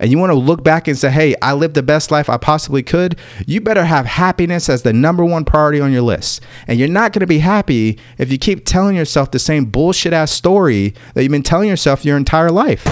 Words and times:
and 0.00 0.10
you 0.10 0.18
want 0.18 0.30
to 0.30 0.38
look 0.38 0.64
back 0.64 0.88
and 0.88 0.98
say, 0.98 1.10
hey, 1.10 1.36
I 1.42 1.52
lived 1.52 1.74
the 1.74 1.82
best 1.82 2.10
life 2.10 2.28
I 2.28 2.38
possibly 2.38 2.82
could, 2.82 3.16
you 3.46 3.60
better 3.60 3.84
have 3.84 4.06
happiness 4.06 4.68
as 4.68 4.82
the 4.82 4.94
number 4.94 5.24
one 5.24 5.44
priority 5.44 5.78
on 5.78 5.92
your 5.92 6.02
list. 6.02 6.42
And 6.66 6.78
you're 6.78 6.88
not 6.88 7.12
going 7.12 7.20
to 7.20 7.26
be 7.26 7.38
happy 7.38 7.98
if 8.16 8.32
you 8.32 8.38
keep 8.38 8.64
telling 8.64 8.96
yourself 8.96 9.30
the 9.30 9.38
same 9.38 9.66
bullshit 9.66 10.14
ass 10.14 10.32
story 10.32 10.94
that 11.14 11.22
you've 11.22 11.30
been 11.30 11.42
telling 11.42 11.68
yourself 11.68 12.04
your 12.04 12.16
entire 12.16 12.50
life. 12.50 12.84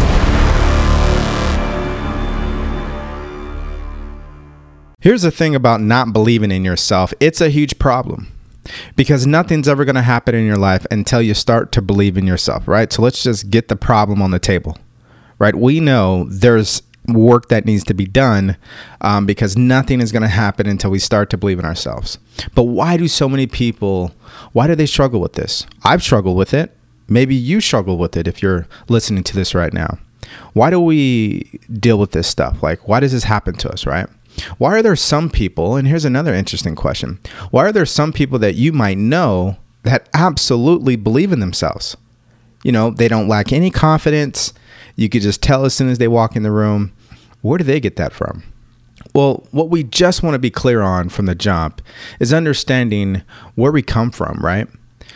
Here's 5.01 5.23
the 5.23 5.31
thing 5.31 5.55
about 5.55 5.81
not 5.81 6.13
believing 6.13 6.51
in 6.51 6.65
yourself 6.65 7.15
it's 7.21 7.41
a 7.41 7.49
huge 7.49 7.79
problem 7.79 8.33
because 8.97 9.27
nothing's 9.27 9.69
ever 9.69 9.87
going 9.87 9.95
to 9.95 10.03
happen 10.03 10.35
in 10.35 10.45
your 10.45 10.59
life 10.59 10.85
until 10.91 11.23
you 11.23 11.33
start 11.33 11.73
to 11.73 11.81
believe 11.81 12.19
in 12.19 12.27
yourself, 12.27 12.69
right? 12.69 12.93
So 12.93 13.01
let's 13.01 13.23
just 13.23 13.49
get 13.49 13.69
the 13.69 13.77
problem 13.77 14.21
on 14.21 14.31
the 14.31 14.39
table, 14.39 14.77
right? 15.39 15.55
We 15.55 15.81
know 15.81 16.25
there's 16.29 16.83
work 17.09 17.49
that 17.49 17.65
needs 17.65 17.85
to 17.85 17.95
be 17.95 18.07
done 18.07 18.57
um, 19.01 19.27
because 19.27 19.57
nothing 19.57 20.01
is 20.01 20.13
going 20.13 20.23
to 20.23 20.29
happen 20.29 20.67
until 20.67 20.91
we 20.91 20.99
start 20.99 21.31
to 21.31 21.37
believe 21.37 21.59
in 21.59 21.65
ourselves. 21.65 22.19
But 22.55 22.65
why 22.65 22.97
do 22.97 23.09
so 23.09 23.29
many 23.29 23.47
people, 23.47 24.13
why 24.53 24.67
do 24.67 24.75
they 24.75 24.87
struggle 24.87 25.21
with 25.21 25.33
this? 25.35 25.67
I've 25.85 26.03
struggled 26.03 26.37
with 26.37 26.53
it. 26.55 26.77
Maybe 27.09 27.35
you 27.35 27.61
struggle 27.61 27.97
with 27.97 28.17
it 28.17 28.29
if 28.29 28.43
you're 28.43 28.67
listening 28.89 29.25
to 29.25 29.35
this 29.35 29.55
right 29.55 29.73
now. 29.73 29.99
Why 30.53 30.71
do 30.71 30.79
we 30.79 31.59
deal 31.73 31.99
with 31.99 32.13
this 32.13 32.29
stuff? 32.29 32.63
Like, 32.63 32.87
why 32.87 33.01
does 33.01 33.13
this 33.13 33.25
happen 33.25 33.55
to 33.57 33.71
us, 33.71 33.87
right? 33.87 34.09
Why 34.59 34.79
are 34.79 34.83
there 34.83 34.97
some 34.97 35.31
people, 35.31 35.77
and 35.77 35.89
here's 35.89 36.05
another 36.05 36.35
interesting 36.35 36.75
question 36.75 37.19
why 37.51 37.67
are 37.67 37.73
there 37.73 37.87
some 37.87 38.13
people 38.13 38.39
that 38.41 38.55
you 38.55 38.73
might 38.73 38.99
know 38.99 39.57
that 39.83 40.09
absolutely 40.15 40.97
believe 40.97 41.33
in 41.33 41.41
themselves? 41.41 41.97
You 42.63 42.73
know, 42.73 42.91
they 42.91 43.09
don't 43.09 43.29
lack 43.29 43.53
any 43.53 43.71
confidence. 43.71 44.53
You 44.97 45.09
could 45.09 45.23
just 45.23 45.43
tell 45.43 45.65
as 45.65 45.75
soon 45.75 45.89
as 45.89 45.99
they 45.99 46.09
walk 46.09 46.37
in 46.37 46.43
the 46.43 46.51
room. 46.51 46.93
Where 47.49 47.57
do 47.57 47.65
they 47.65 47.81
get 47.81 47.97
that 47.97 48.13
from? 48.13 48.43
Well, 49.15 49.47
what 49.53 49.71
we 49.71 49.83
just 49.83 50.23
want 50.23 50.35
to 50.35 50.39
be 50.39 50.51
clear 50.51 50.83
on 50.83 51.09
from 51.09 51.25
the 51.25 51.35
jump 51.35 51.81
is 52.21 52.31
understanding 52.31 53.23
where 53.55 53.73
we 53.73 53.81
come 53.81 54.11
from, 54.11 54.39
right? 54.41 54.69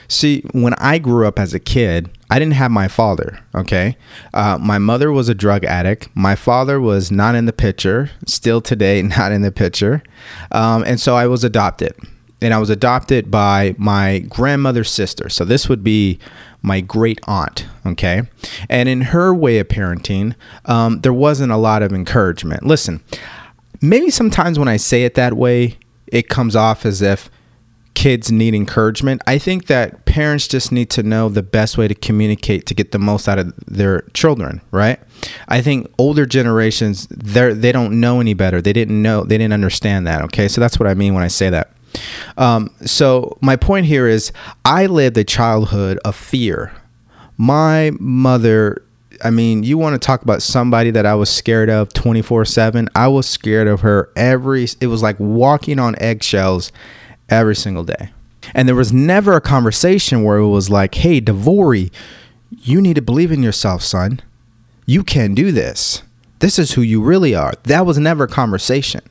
See, 0.09 0.41
when 0.53 0.73
I 0.79 0.99
grew 0.99 1.27
up 1.27 1.39
as 1.39 1.53
a 1.53 1.61
kid, 1.61 2.11
I 2.31 2.39
didn't 2.39 2.55
have 2.55 2.71
my 2.71 2.89
father. 2.89 3.39
Okay, 3.55 3.99
uh, 4.33 4.57
my 4.59 4.79
mother 4.79 5.13
was 5.13 5.29
a 5.29 5.35
drug 5.35 5.65
addict. 5.67 6.09
My 6.15 6.35
father 6.35 6.81
was 6.81 7.11
not 7.11 7.35
in 7.35 7.45
the 7.45 7.53
picture. 7.53 8.11
Still 8.27 8.63
today, 8.63 9.03
not 9.17 9.31
in 9.31 9.43
the 9.43 9.53
picture. 9.53 10.03
Um, 10.51 10.85
and 10.87 10.99
so 10.99 11.15
I 11.15 11.27
was 11.27 11.45
adopted, 11.45 11.95
and 12.41 12.55
I 12.55 12.59
was 12.59 12.71
adopted 12.71 13.31
by 13.31 13.75
my 13.77 14.21
grandmother's 14.21 14.91
sister. 14.91 15.29
So 15.29 15.45
this 15.45 15.69
would 15.69 15.85
be 15.85 16.19
my 16.63 16.81
great 16.81 17.21
aunt. 17.27 17.67
Okay, 17.85 18.23
and 18.69 18.89
in 18.89 19.03
her 19.03 19.35
way 19.35 19.59
of 19.59 19.69
parenting, 19.69 20.35
um, 20.65 21.01
there 21.01 21.13
wasn't 21.13 21.53
a 21.53 21.57
lot 21.57 21.83
of 21.83 21.93
encouragement. 21.93 22.65
Listen, 22.65 23.03
maybe 23.81 24.11
sometimes 24.11 24.59
when 24.59 24.69
I 24.69 24.77
say 24.77 25.05
it 25.05 25.15
that 25.15 25.35
way, 25.35 25.79
it 26.07 26.29
comes 26.29 26.57
off 26.57 26.87
as 26.87 27.03
if 27.03 27.29
kids 27.95 28.33
need 28.33 28.55
encouragement. 28.55 29.23
I 29.27 29.39
think 29.39 29.67
that 29.67 30.05
parents 30.07 30.49
just 30.49 30.73
need 30.73 30.91
to 30.91 31.03
know 31.03 31.29
the 31.29 31.43
best 31.43 31.77
way 31.77 31.89
to 31.89 31.95
communicate 31.95 32.67
to 32.67 32.75
get 32.75 32.93
the 32.93 32.99
most 32.99 33.29
out 33.29 33.39
of 33.39 33.53
their 33.67 34.03
children, 34.15 34.61
right? 34.71 34.99
I 35.49 35.61
think 35.61 35.93
older 35.99 36.27
generations 36.27 37.07
they 37.09 37.53
they 37.53 37.73
don't 37.73 38.01
know 38.01 38.21
any 38.21 38.35
better. 38.35 38.61
They 38.63 38.73
didn't 38.73 39.01
know 39.01 39.25
they 39.25 39.39
didn't 39.39 39.53
understand 39.53 40.07
that, 40.07 40.23
okay? 40.23 40.49
So 40.49 40.61
that's 40.61 40.79
what 40.79 40.89
I 40.89 40.95
mean 40.95 41.15
when 41.15 41.25
I 41.25 41.29
say 41.29 41.51
that. 41.51 41.73
Um, 42.37 42.75
so 42.85 43.37
my 43.41 43.57
point 43.57 43.87
here 43.87 44.07
is 44.07 44.33
I 44.65 44.87
lived 44.87 45.17
a 45.19 45.25
childhood 45.25 45.99
of 46.05 46.17
fear. 46.17 46.73
My 47.37 47.93
mother 47.99 48.83
I 49.25 49.31
mean, 49.31 49.63
you 49.63 49.79
want 49.79 49.95
to 49.95 50.05
talk 50.05 50.23
about 50.23 50.43
somebody 50.43 50.91
that 50.91 51.07
I 51.07 51.15
was 51.15 51.31
scared 51.31 51.71
of 51.71 51.93
24 51.93 52.45
7. 52.45 52.89
I 52.97 53.07
was 53.09 53.27
scared 53.29 53.69
of 53.69 53.83
her 53.83 54.11
every, 54.17 54.67
it 54.81 54.89
was 54.89 55.03
like 55.03 55.19
walking 55.21 55.79
on 55.79 55.95
eggshells 56.01 56.73
every 57.29 57.55
single 57.55 57.85
day. 57.85 58.11
And 58.55 58.67
there 58.67 58.75
was 58.75 58.93
never 58.93 59.35
a 59.35 59.41
conversation 59.41 60.25
where 60.25 60.39
it 60.39 60.49
was 60.49 60.71
like, 60.71 60.97
hey, 60.97 61.21
Devory, 61.21 61.93
you 62.51 62.81
need 62.81 62.97
to 62.97 63.03
believe 63.03 63.31
in 63.31 63.43
yourself, 63.43 63.83
son. 63.83 64.21
You 64.85 65.05
can 65.05 65.35
do 65.35 65.53
this. 65.53 66.03
This 66.41 66.59
is 66.59 66.73
who 66.73 66.83
you 66.83 67.01
really 67.01 67.35
are. 67.35 67.53
That 67.65 67.87
was 67.87 67.99
never 67.99 68.25
a 68.25 68.29
conversation. 68.29 69.03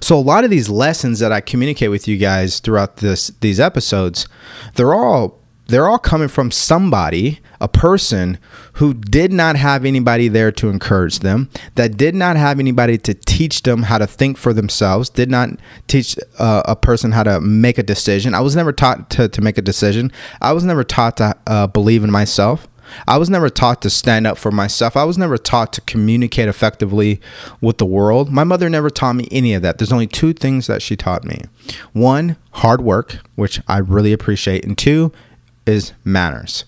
So 0.00 0.16
a 0.16 0.20
lot 0.20 0.44
of 0.44 0.50
these 0.50 0.68
lessons 0.68 1.18
that 1.20 1.32
I 1.32 1.40
communicate 1.40 1.90
with 1.90 2.08
you 2.08 2.16
guys 2.16 2.60
throughout 2.60 2.98
this 2.98 3.28
these 3.40 3.60
episodes, 3.60 4.26
they're 4.74 4.94
all 4.94 5.40
they're 5.70 5.88
all 5.88 5.98
coming 5.98 6.26
from 6.26 6.50
somebody, 6.50 7.38
a 7.60 7.68
person 7.68 8.38
who 8.74 8.92
did 8.92 9.32
not 9.32 9.54
have 9.54 9.84
anybody 9.84 10.26
there 10.26 10.50
to 10.50 10.68
encourage 10.68 11.20
them, 11.20 11.48
that 11.76 11.96
did 11.96 12.14
not 12.14 12.36
have 12.36 12.58
anybody 12.58 12.98
to 12.98 13.14
teach 13.14 13.62
them 13.62 13.84
how 13.84 13.98
to 13.98 14.06
think 14.06 14.36
for 14.36 14.52
themselves, 14.52 15.08
did 15.08 15.30
not 15.30 15.50
teach 15.86 16.18
uh, 16.38 16.62
a 16.64 16.74
person 16.74 17.12
how 17.12 17.22
to 17.22 17.40
make 17.40 17.78
a 17.78 17.84
decision. 17.84 18.34
I 18.34 18.40
was 18.40 18.56
never 18.56 18.72
taught 18.72 19.10
to, 19.10 19.28
to 19.28 19.40
make 19.40 19.58
a 19.58 19.62
decision. 19.62 20.10
I 20.40 20.52
was 20.52 20.64
never 20.64 20.82
taught 20.82 21.18
to 21.18 21.36
uh, 21.46 21.68
believe 21.68 22.02
in 22.02 22.10
myself. 22.10 22.66
I 23.06 23.18
was 23.18 23.30
never 23.30 23.48
taught 23.48 23.82
to 23.82 23.90
stand 23.90 24.26
up 24.26 24.38
for 24.38 24.50
myself. 24.50 24.96
I 24.96 25.04
was 25.04 25.18
never 25.18 25.38
taught 25.38 25.72
to 25.74 25.80
communicate 25.82 26.48
effectively 26.48 27.20
with 27.60 27.78
the 27.78 27.86
world. 27.86 28.30
My 28.30 28.44
mother 28.44 28.68
never 28.68 28.90
taught 28.90 29.14
me 29.14 29.28
any 29.30 29.54
of 29.54 29.62
that. 29.62 29.78
There's 29.78 29.92
only 29.92 30.06
two 30.06 30.32
things 30.32 30.66
that 30.66 30.82
she 30.82 30.96
taught 30.96 31.24
me 31.24 31.42
one, 31.92 32.36
hard 32.52 32.80
work, 32.80 33.18
which 33.36 33.60
I 33.68 33.78
really 33.78 34.12
appreciate, 34.12 34.64
and 34.64 34.76
two, 34.76 35.12
is 35.66 35.92
manners, 36.04 36.64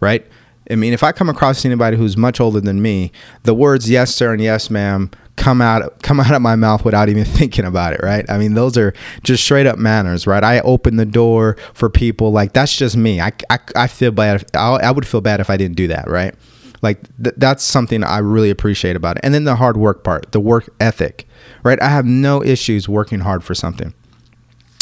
right? 0.00 0.26
I 0.70 0.76
mean, 0.76 0.92
if 0.92 1.02
I 1.02 1.12
come 1.12 1.28
across 1.28 1.64
anybody 1.64 1.96
who's 1.96 2.16
much 2.16 2.40
older 2.40 2.60
than 2.60 2.80
me, 2.80 3.12
the 3.42 3.54
words 3.54 3.90
"yes, 3.90 4.14
sir" 4.14 4.32
and 4.32 4.42
"yes, 4.42 4.70
ma'am" 4.70 5.10
come 5.44 5.60
out 5.60 6.00
come 6.00 6.20
out 6.20 6.32
of 6.32 6.40
my 6.40 6.56
mouth 6.56 6.86
without 6.86 7.10
even 7.10 7.24
thinking 7.38 7.66
about 7.66 7.92
it, 7.92 8.00
right? 8.02 8.24
I 8.30 8.38
mean, 8.38 8.54
those 8.54 8.78
are 8.78 8.94
just 9.22 9.44
straight 9.44 9.66
up 9.66 9.78
manners, 9.78 10.26
right? 10.26 10.42
I 10.42 10.60
open 10.60 10.96
the 10.96 11.04
door 11.04 11.58
for 11.74 11.90
people 11.90 12.32
like 12.32 12.54
that's 12.54 12.74
just 12.74 12.96
me. 12.96 13.20
I, 13.20 13.32
I, 13.50 13.58
I 13.76 13.86
feel 13.86 14.10
bad. 14.10 14.42
If, 14.42 14.44
I, 14.54 14.76
I 14.76 14.90
would 14.90 15.06
feel 15.06 15.20
bad 15.20 15.40
if 15.40 15.50
I 15.50 15.58
didn't 15.58 15.76
do 15.76 15.88
that, 15.88 16.08
right? 16.08 16.34
Like 16.80 17.02
th- 17.22 17.34
that's 17.36 17.62
something 17.62 18.02
I 18.02 18.18
really 18.18 18.48
appreciate 18.48 18.96
about 18.96 19.18
it. 19.18 19.20
And 19.22 19.34
then 19.34 19.44
the 19.44 19.56
hard 19.56 19.76
work 19.76 20.02
part, 20.02 20.32
the 20.32 20.40
work 20.40 20.70
ethic, 20.80 21.28
right? 21.62 21.80
I 21.82 21.88
have 21.88 22.06
no 22.06 22.42
issues 22.42 22.88
working 22.88 23.20
hard 23.20 23.44
for 23.44 23.54
something 23.54 23.92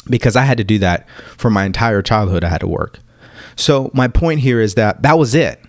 because 0.09 0.37
I 0.37 0.43
had 0.43 0.59
to 0.59 0.65
do 0.65 0.78
that 0.78 1.09
for 1.37 1.51
my 1.51 1.65
entire 1.65 2.03
childhood. 2.03 2.45
I 2.45 2.51
had 2.51 2.61
to 2.61 2.69
work. 2.69 3.01
So 3.56 3.91
my 3.95 4.06
point 4.06 4.41
here 4.41 4.61
is 4.61 4.75
that 4.75 5.03
that 5.03 5.19
was 5.19 5.34
it. 5.34 5.61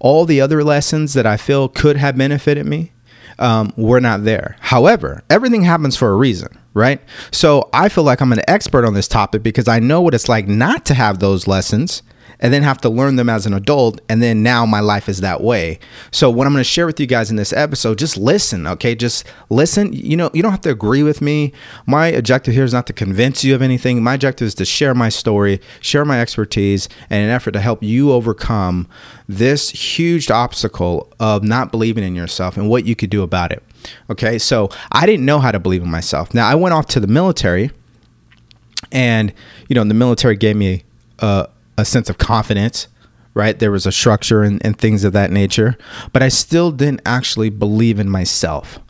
All 0.00 0.24
the 0.24 0.40
other 0.40 0.64
lessons 0.64 1.12
that 1.14 1.26
I 1.26 1.36
feel 1.36 1.68
could 1.68 1.98
have 1.98 2.16
benefited 2.16 2.64
me 2.64 2.92
um, 3.38 3.72
were 3.76 4.00
not 4.00 4.24
there. 4.24 4.56
However, 4.60 5.22
everything 5.30 5.62
happens 5.62 5.96
for 5.96 6.10
a 6.10 6.16
reason, 6.16 6.58
right? 6.74 7.00
So 7.30 7.68
I 7.72 7.88
feel 7.88 8.04
like 8.04 8.20
I'm 8.20 8.32
an 8.32 8.42
expert 8.48 8.84
on 8.84 8.94
this 8.94 9.08
topic 9.08 9.42
because 9.42 9.68
I 9.68 9.78
know 9.78 10.00
what 10.00 10.14
it's 10.14 10.28
like 10.28 10.48
not 10.48 10.84
to 10.86 10.94
have 10.94 11.18
those 11.18 11.46
lessons 11.46 12.02
and 12.40 12.52
then 12.52 12.62
have 12.62 12.80
to 12.82 12.88
learn 12.88 13.16
them 13.16 13.28
as 13.28 13.46
an 13.46 13.54
adult. 13.54 14.00
And 14.08 14.22
then 14.22 14.42
now 14.42 14.64
my 14.66 14.80
life 14.80 15.08
is 15.08 15.20
that 15.20 15.40
way. 15.40 15.78
So, 16.10 16.30
what 16.30 16.46
I'm 16.46 16.52
going 16.52 16.60
to 16.60 16.64
share 16.64 16.86
with 16.86 17.00
you 17.00 17.06
guys 17.06 17.30
in 17.30 17.36
this 17.36 17.52
episode, 17.52 17.98
just 17.98 18.16
listen, 18.16 18.66
okay? 18.66 18.94
Just 18.94 19.24
listen. 19.50 19.92
You 19.92 20.16
know, 20.16 20.30
you 20.32 20.42
don't 20.42 20.52
have 20.52 20.60
to 20.62 20.70
agree 20.70 21.02
with 21.02 21.20
me. 21.20 21.52
My 21.86 22.08
objective 22.08 22.54
here 22.54 22.64
is 22.64 22.72
not 22.72 22.86
to 22.86 22.92
convince 22.92 23.44
you 23.44 23.54
of 23.54 23.62
anything. 23.62 24.02
My 24.02 24.14
objective 24.14 24.46
is 24.46 24.54
to 24.56 24.64
share 24.64 24.94
my 24.94 25.08
story, 25.08 25.60
share 25.80 26.04
my 26.04 26.20
expertise, 26.20 26.88
and 27.10 27.24
an 27.24 27.30
effort 27.30 27.52
to 27.52 27.60
help 27.60 27.82
you 27.82 28.12
overcome 28.12 28.88
this 29.28 29.70
huge 29.70 30.30
obstacle 30.30 31.12
of 31.20 31.42
not 31.42 31.70
believing 31.70 32.04
in 32.04 32.14
yourself 32.14 32.56
and 32.56 32.68
what 32.68 32.84
you 32.84 32.96
could 32.96 33.10
do 33.10 33.22
about 33.22 33.52
it. 33.52 33.62
Okay, 34.10 34.38
so 34.38 34.70
I 34.90 35.06
didn't 35.06 35.24
know 35.24 35.38
how 35.38 35.52
to 35.52 35.58
believe 35.58 35.82
in 35.82 35.90
myself. 35.90 36.34
Now, 36.34 36.48
I 36.48 36.54
went 36.54 36.74
off 36.74 36.86
to 36.88 37.00
the 37.00 37.06
military, 37.06 37.70
and, 38.90 39.32
you 39.68 39.74
know, 39.74 39.84
the 39.84 39.94
military 39.94 40.36
gave 40.36 40.56
me 40.56 40.84
a, 41.18 41.48
a 41.78 41.84
sense 41.84 42.10
of 42.10 42.18
confidence, 42.18 42.88
right? 43.32 43.58
There 43.58 43.70
was 43.70 43.86
a 43.86 43.92
structure 43.92 44.42
and, 44.42 44.60
and 44.64 44.76
things 44.76 45.04
of 45.04 45.12
that 45.14 45.30
nature, 45.30 45.78
but 46.12 46.22
I 46.22 46.28
still 46.28 46.70
didn't 46.72 47.02
actually 47.06 47.50
believe 47.50 47.98
in 47.98 48.10
myself, 48.10 48.80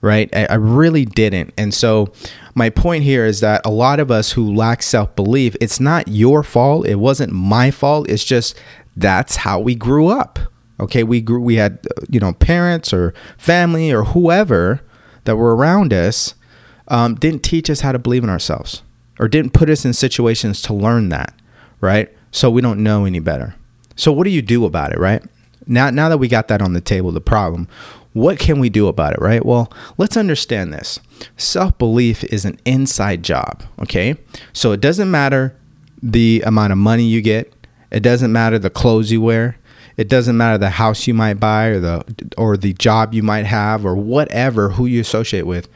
right? 0.00 0.28
I, 0.34 0.46
I 0.46 0.54
really 0.54 1.04
didn't. 1.04 1.52
And 1.56 1.72
so, 1.72 2.12
my 2.54 2.70
point 2.70 3.04
here 3.04 3.24
is 3.24 3.38
that 3.40 3.60
a 3.64 3.70
lot 3.70 4.00
of 4.00 4.10
us 4.10 4.32
who 4.32 4.52
lack 4.52 4.82
self 4.82 5.14
belief, 5.14 5.54
it's 5.60 5.78
not 5.78 6.08
your 6.08 6.42
fault. 6.42 6.86
It 6.86 6.96
wasn't 6.96 7.32
my 7.32 7.70
fault. 7.70 8.10
It's 8.10 8.24
just 8.24 8.58
that's 8.96 9.36
how 9.36 9.60
we 9.60 9.76
grew 9.76 10.08
up. 10.08 10.40
Okay, 10.80 11.04
we 11.04 11.20
grew. 11.20 11.40
We 11.40 11.56
had 11.56 11.86
you 12.08 12.18
know 12.18 12.32
parents 12.32 12.92
or 12.92 13.14
family 13.36 13.92
or 13.92 14.04
whoever 14.04 14.80
that 15.24 15.36
were 15.36 15.54
around 15.54 15.92
us 15.92 16.34
um, 16.88 17.14
didn't 17.14 17.42
teach 17.42 17.68
us 17.68 17.80
how 17.80 17.92
to 17.92 17.98
believe 17.98 18.24
in 18.24 18.30
ourselves 18.30 18.82
or 19.20 19.28
didn't 19.28 19.52
put 19.52 19.68
us 19.68 19.84
in 19.84 19.92
situations 19.92 20.62
to 20.62 20.72
learn 20.72 21.10
that, 21.10 21.34
right? 21.80 22.08
So 22.30 22.50
we 22.50 22.60
don't 22.62 22.82
know 22.82 23.04
any 23.04 23.20
better. 23.20 23.54
So 23.96 24.12
what 24.12 24.24
do 24.24 24.30
you 24.30 24.42
do 24.42 24.64
about 24.64 24.92
it, 24.92 24.98
right? 24.98 25.22
Now 25.66 25.90
now 25.90 26.08
that 26.08 26.18
we 26.18 26.28
got 26.28 26.48
that 26.48 26.62
on 26.62 26.72
the 26.72 26.80
table, 26.80 27.12
the 27.12 27.20
problem, 27.20 27.68
what 28.12 28.38
can 28.38 28.58
we 28.58 28.68
do 28.68 28.88
about 28.88 29.12
it, 29.12 29.20
right? 29.20 29.44
Well, 29.44 29.72
let's 29.98 30.16
understand 30.16 30.72
this. 30.72 30.98
Self-belief 31.36 32.24
is 32.24 32.44
an 32.44 32.58
inside 32.64 33.22
job, 33.22 33.62
okay? 33.80 34.16
So 34.52 34.72
it 34.72 34.80
doesn't 34.80 35.10
matter 35.10 35.54
the 36.02 36.42
amount 36.46 36.72
of 36.72 36.78
money 36.78 37.04
you 37.04 37.20
get, 37.20 37.52
it 37.90 38.00
doesn't 38.00 38.32
matter 38.32 38.58
the 38.58 38.70
clothes 38.70 39.10
you 39.12 39.20
wear, 39.20 39.56
It 39.98 40.08
doesn't 40.08 40.36
matter 40.36 40.56
the 40.56 40.70
house 40.70 41.08
you 41.08 41.12
might 41.12 41.34
buy 41.34 41.66
or 41.66 41.80
the 41.80 42.04
or 42.38 42.56
the 42.56 42.72
job 42.72 43.12
you 43.12 43.24
might 43.24 43.46
have 43.46 43.84
or 43.84 43.96
whatever 43.96 44.70
who 44.70 44.86
you 44.86 45.00
associate 45.00 45.44
with. 45.44 45.68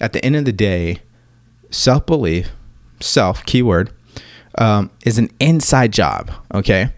At 0.00 0.12
the 0.12 0.22
end 0.22 0.36
of 0.36 0.44
the 0.44 0.52
day, 0.52 0.98
self 1.70 2.04
belief, 2.04 2.50
self 3.00 3.42
keyword, 3.46 3.90
um, 4.58 4.90
is 5.04 5.18
an 5.18 5.30
inside 5.40 5.92
job. 5.92 6.30
Okay, 6.54 6.90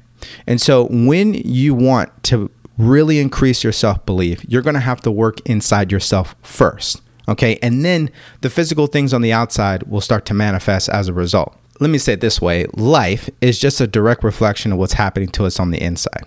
and 0.46 0.60
so 0.60 0.86
when 0.90 1.34
you 1.34 1.74
want 1.74 2.10
to 2.24 2.50
really 2.78 3.18
increase 3.18 3.64
your 3.64 3.72
self 3.72 4.04
belief, 4.06 4.44
you're 4.48 4.62
going 4.62 4.74
to 4.74 4.80
have 4.80 5.00
to 5.02 5.10
work 5.10 5.40
inside 5.46 5.92
yourself 5.92 6.34
first. 6.42 7.02
Okay, 7.28 7.58
and 7.62 7.84
then 7.84 8.10
the 8.42 8.50
physical 8.50 8.86
things 8.86 9.12
on 9.12 9.22
the 9.22 9.32
outside 9.32 9.82
will 9.84 10.00
start 10.00 10.26
to 10.26 10.34
manifest 10.34 10.88
as 10.88 11.08
a 11.08 11.12
result. 11.12 11.56
Let 11.80 11.90
me 11.90 11.98
say 11.98 12.14
it 12.14 12.20
this 12.20 12.40
way 12.40 12.66
life 12.74 13.28
is 13.40 13.58
just 13.58 13.80
a 13.80 13.86
direct 13.86 14.24
reflection 14.24 14.72
of 14.72 14.78
what's 14.78 14.94
happening 14.94 15.28
to 15.30 15.44
us 15.44 15.58
on 15.58 15.70
the 15.70 15.82
inside. 15.82 16.24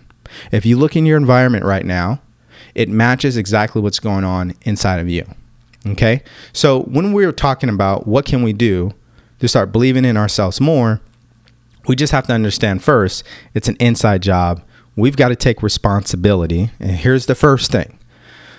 If 0.52 0.66
you 0.66 0.78
look 0.78 0.96
in 0.96 1.06
your 1.06 1.18
environment 1.18 1.66
right 1.66 1.86
now, 1.86 2.22
it 2.76 2.90
matches 2.90 3.38
exactly 3.38 3.82
what's 3.82 4.00
going 4.00 4.24
on 4.24 4.54
inside 4.64 5.00
of 5.00 5.10
you. 5.10 5.26
Okay? 5.88 6.22
So 6.54 6.82
when 6.84 7.14
we 7.14 7.26
are 7.26 7.32
talking 7.32 7.70
about 7.70 8.06
what 8.06 8.26
can 8.26 8.44
we 8.44 8.54
do 8.54 8.94
to 9.40 9.48
start 9.48 9.72
believing 9.72 10.06
in 10.06 10.18
ourselves 10.18 10.62
more, 10.62 11.02
we 11.88 11.96
just 11.96 12.12
have 12.12 12.28
to 12.28 12.34
understand 12.34 12.84
first, 12.84 13.24
it's 13.54 13.68
an 13.68 13.78
inside 13.80 14.22
job. 14.22 14.64
We've 14.96 15.16
got 15.16 15.30
to 15.30 15.36
take 15.36 15.64
responsibility. 15.64 16.72
And 16.80 16.92
here's 16.92 17.26
the 17.26 17.36
first 17.36 17.72
thing. 17.72 17.98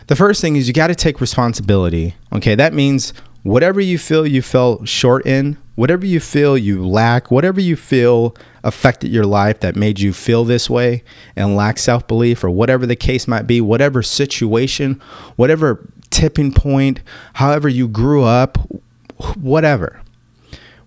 The 0.06 0.16
first 0.16 0.40
thing 0.40 0.56
is 0.56 0.66
you 0.66 0.74
got 0.74 0.88
to 0.88 0.94
take 0.94 1.20
responsibility. 1.20 2.16
Okay? 2.32 2.54
That 2.54 2.72
means 2.72 3.12
whatever 3.42 3.80
you 3.80 3.98
feel 3.98 4.26
you 4.26 4.42
fell 4.42 4.84
short 4.84 5.26
in, 5.26 5.56
whatever 5.74 6.04
you 6.04 6.20
feel 6.20 6.58
you 6.58 6.86
lack, 6.86 7.30
whatever 7.30 7.60
you 7.60 7.76
feel 7.76 8.34
affected 8.62 9.10
your 9.10 9.24
life 9.24 9.60
that 9.60 9.76
made 9.76 10.00
you 10.00 10.12
feel 10.12 10.44
this 10.44 10.68
way 10.68 11.02
and 11.36 11.56
lack 11.56 11.78
self 11.78 12.06
belief, 12.06 12.44
or 12.44 12.50
whatever 12.50 12.86
the 12.86 12.96
case 12.96 13.26
might 13.26 13.46
be, 13.46 13.60
whatever 13.60 14.02
situation, 14.02 15.00
whatever 15.36 15.88
tipping 16.10 16.52
point, 16.52 17.00
however 17.34 17.68
you 17.68 17.88
grew 17.88 18.24
up, 18.24 18.58
whatever. 19.36 20.00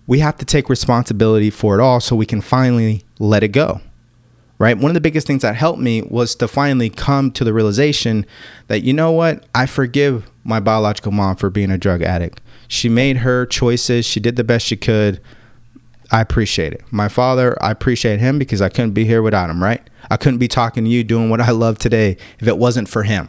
We 0.06 0.18
have 0.18 0.36
to 0.38 0.44
take 0.44 0.68
responsibility 0.68 1.50
for 1.50 1.78
it 1.78 1.82
all 1.82 2.00
so 2.00 2.14
we 2.14 2.26
can 2.26 2.40
finally 2.40 3.04
let 3.18 3.42
it 3.42 3.48
go. 3.48 3.80
Right? 4.58 4.78
One 4.78 4.90
of 4.90 4.94
the 4.94 5.00
biggest 5.00 5.26
things 5.26 5.42
that 5.42 5.56
helped 5.56 5.80
me 5.80 6.02
was 6.02 6.34
to 6.36 6.46
finally 6.46 6.88
come 6.88 7.32
to 7.32 7.44
the 7.44 7.52
realization 7.52 8.24
that, 8.68 8.82
you 8.82 8.92
know 8.92 9.10
what? 9.10 9.44
I 9.54 9.66
forgive 9.66 10.30
my 10.44 10.60
biological 10.60 11.10
mom 11.10 11.36
for 11.36 11.50
being 11.50 11.70
a 11.70 11.78
drug 11.78 12.02
addict. 12.02 12.40
She 12.68 12.88
made 12.88 13.18
her 13.18 13.46
choices, 13.46 14.06
she 14.06 14.20
did 14.20 14.36
the 14.36 14.44
best 14.44 14.66
she 14.66 14.76
could. 14.76 15.20
I 16.10 16.20
appreciate 16.20 16.72
it. 16.72 16.82
My 16.92 17.08
father, 17.08 17.60
I 17.62 17.70
appreciate 17.70 18.20
him 18.20 18.38
because 18.38 18.62
I 18.62 18.68
couldn't 18.68 18.92
be 18.92 19.04
here 19.04 19.22
without 19.22 19.50
him, 19.50 19.62
right? 19.62 19.82
I 20.10 20.16
couldn't 20.16 20.38
be 20.38 20.48
talking 20.48 20.84
to 20.84 20.90
you 20.90 21.02
doing 21.02 21.30
what 21.30 21.40
I 21.40 21.50
love 21.50 21.78
today 21.78 22.16
if 22.38 22.46
it 22.46 22.58
wasn't 22.58 22.88
for 22.88 23.02
him. 23.02 23.28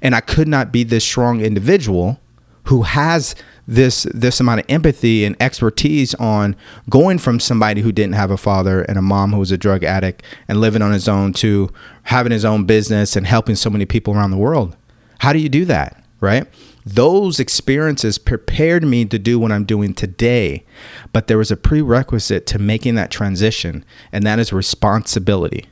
And 0.00 0.14
I 0.14 0.20
could 0.20 0.46
not 0.46 0.70
be 0.70 0.84
this 0.84 1.04
strong 1.04 1.40
individual 1.40 2.20
who 2.64 2.82
has 2.82 3.34
this 3.66 4.04
this 4.12 4.40
amount 4.40 4.60
of 4.60 4.66
empathy 4.68 5.24
and 5.24 5.36
expertise 5.40 6.14
on 6.14 6.56
going 6.90 7.18
from 7.18 7.38
somebody 7.38 7.80
who 7.80 7.92
didn't 7.92 8.14
have 8.14 8.30
a 8.30 8.36
father 8.36 8.82
and 8.82 8.98
a 8.98 9.02
mom 9.02 9.32
who 9.32 9.38
was 9.38 9.52
a 9.52 9.58
drug 9.58 9.84
addict 9.84 10.22
and 10.48 10.60
living 10.60 10.82
on 10.82 10.92
his 10.92 11.08
own 11.08 11.32
to 11.32 11.70
having 12.04 12.32
his 12.32 12.44
own 12.44 12.64
business 12.64 13.16
and 13.16 13.26
helping 13.26 13.54
so 13.54 13.70
many 13.70 13.84
people 13.84 14.14
around 14.14 14.30
the 14.30 14.36
world. 14.36 14.76
How 15.20 15.32
do 15.32 15.38
you 15.38 15.48
do 15.48 15.64
that? 15.66 16.02
right? 16.22 16.46
Those 16.86 17.38
experiences 17.38 18.16
prepared 18.16 18.84
me 18.84 19.04
to 19.04 19.18
do 19.18 19.38
what 19.38 19.52
I'm 19.52 19.64
doing 19.64 19.92
today. 19.92 20.64
But 21.12 21.26
there 21.26 21.36
was 21.36 21.50
a 21.50 21.56
prerequisite 21.56 22.46
to 22.46 22.58
making 22.58 22.94
that 22.94 23.10
transition, 23.10 23.84
and 24.10 24.24
that 24.24 24.38
is 24.38 24.52
responsibility. 24.52 25.66